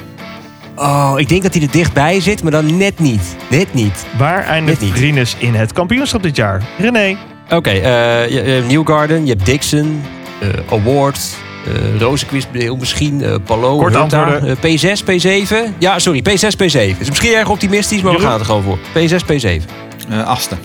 [0.81, 3.37] Oh, ik denk dat hij er dichtbij zit, maar dan net niet.
[3.51, 4.05] Net niet.
[4.19, 4.95] Waar eindigt niet.
[4.95, 6.63] Rinus in het kampioenschap dit jaar?
[6.79, 7.17] René.
[7.51, 7.81] Oké, eh,
[8.29, 10.03] je- je hebt Newgarden, je hebt Dixon,
[10.41, 11.21] eh, Award,
[11.67, 14.57] eh Rozenquist heel misschien, eh Palo, Kort Hunta, antwoorden.
[14.63, 15.75] eh, P6, P7.
[15.79, 16.97] Ja, sorry, P6, P7.
[17.01, 18.79] Is misschien erg optimistisch, maar we gaan er gewoon voor.
[18.93, 19.63] P6, P7.
[20.11, 20.57] Eh, achtste.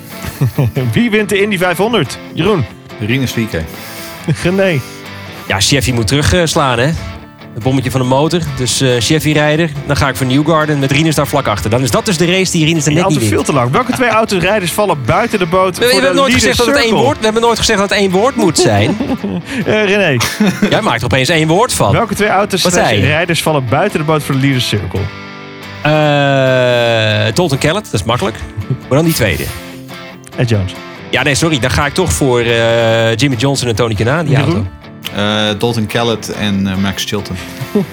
[0.93, 2.17] Wie wint de Indy 500?
[2.33, 2.65] Jeroen.
[2.99, 3.61] Rinus VK.
[4.43, 4.79] René.
[5.47, 6.89] Ja, Chevy moet terugslaan, hè.
[7.55, 8.39] Het bommetje van de motor.
[8.57, 9.69] Dus eh Chevy-rijder.
[9.87, 11.69] Dan ga ik voor Newgarden met Rinus daar vlak achter.
[11.69, 13.29] Dan is dat dus de race die Rinus er net niet wint.
[13.31, 13.71] veel te lang.
[13.71, 16.67] Welke twee autorijders vallen buiten de boot We, we voor de hebben nooit gezegd dat
[16.67, 18.97] het één woord, we hebben nooit gezegd dat het één woord moet zijn.
[19.65, 20.17] Eh, René.
[20.69, 21.91] Jij maakt er opeens één woord van.
[21.91, 23.05] Welke twee auto's Wat zei je?
[23.05, 24.99] rijders vallen buiten de boot voor de leader circle?
[25.81, 28.35] Eh Dalton Kellett, dat is makkelijk.
[28.67, 29.43] Maar dan die tweede.
[30.35, 30.73] Ed Jones.
[31.09, 31.59] Ja, nee, sorry.
[31.59, 34.53] Dan ga ik toch voor eh, Jimmy Johnson en Tony Kanaan, die Jeroen?
[34.53, 34.67] auto.
[35.15, 37.35] Eh, Dalton Kellett en eh, Max Chilton.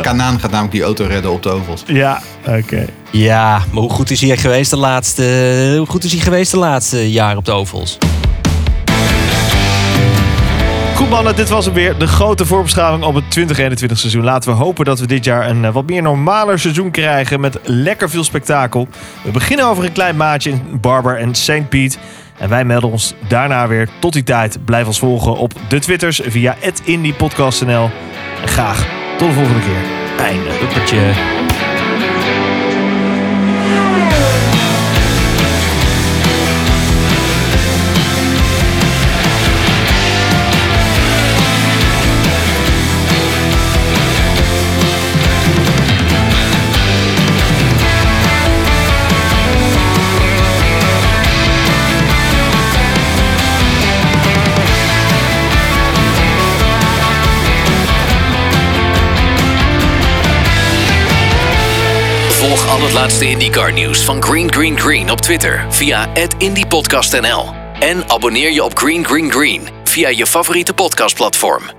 [0.00, 1.82] Kanaan gaat namelijk die auto redden op de ovals.
[1.86, 2.86] Ja, oké.
[3.10, 6.58] Ja, maar hoe goed is hij geweest de laatste, hoe goed is hij geweest de
[6.58, 7.98] laatste jaar op de ovals?
[10.96, 11.98] Goed mannen, dit was hem weer.
[11.98, 14.24] De grote voorbeschouwing op het 2021 seizoen.
[14.24, 17.58] Laten we hopen dat we dit jaar een eh, wat meer normaler seizoen krijgen met
[17.62, 18.88] lekker veel spektakel.
[19.22, 21.68] We beginnen over een klein maatje in Barber en St.
[21.68, 21.98] Piet.
[22.38, 23.88] En wij melden ons daarna weer.
[23.98, 27.90] Tot die tijd, blijf ons volgen op de Twitters via @indiepodcast.nl.
[28.42, 28.86] En graag
[29.18, 30.24] tot de volgende keer.
[30.26, 30.50] Einde.
[30.60, 31.55] Duppertje.
[62.56, 68.10] Volg al het laatste IndyCar nieuws van Green Green Green op Twitter via @indiepodcastnl en
[68.10, 71.75] abonneer je op Green Green Green via je favoriete podcastplatform.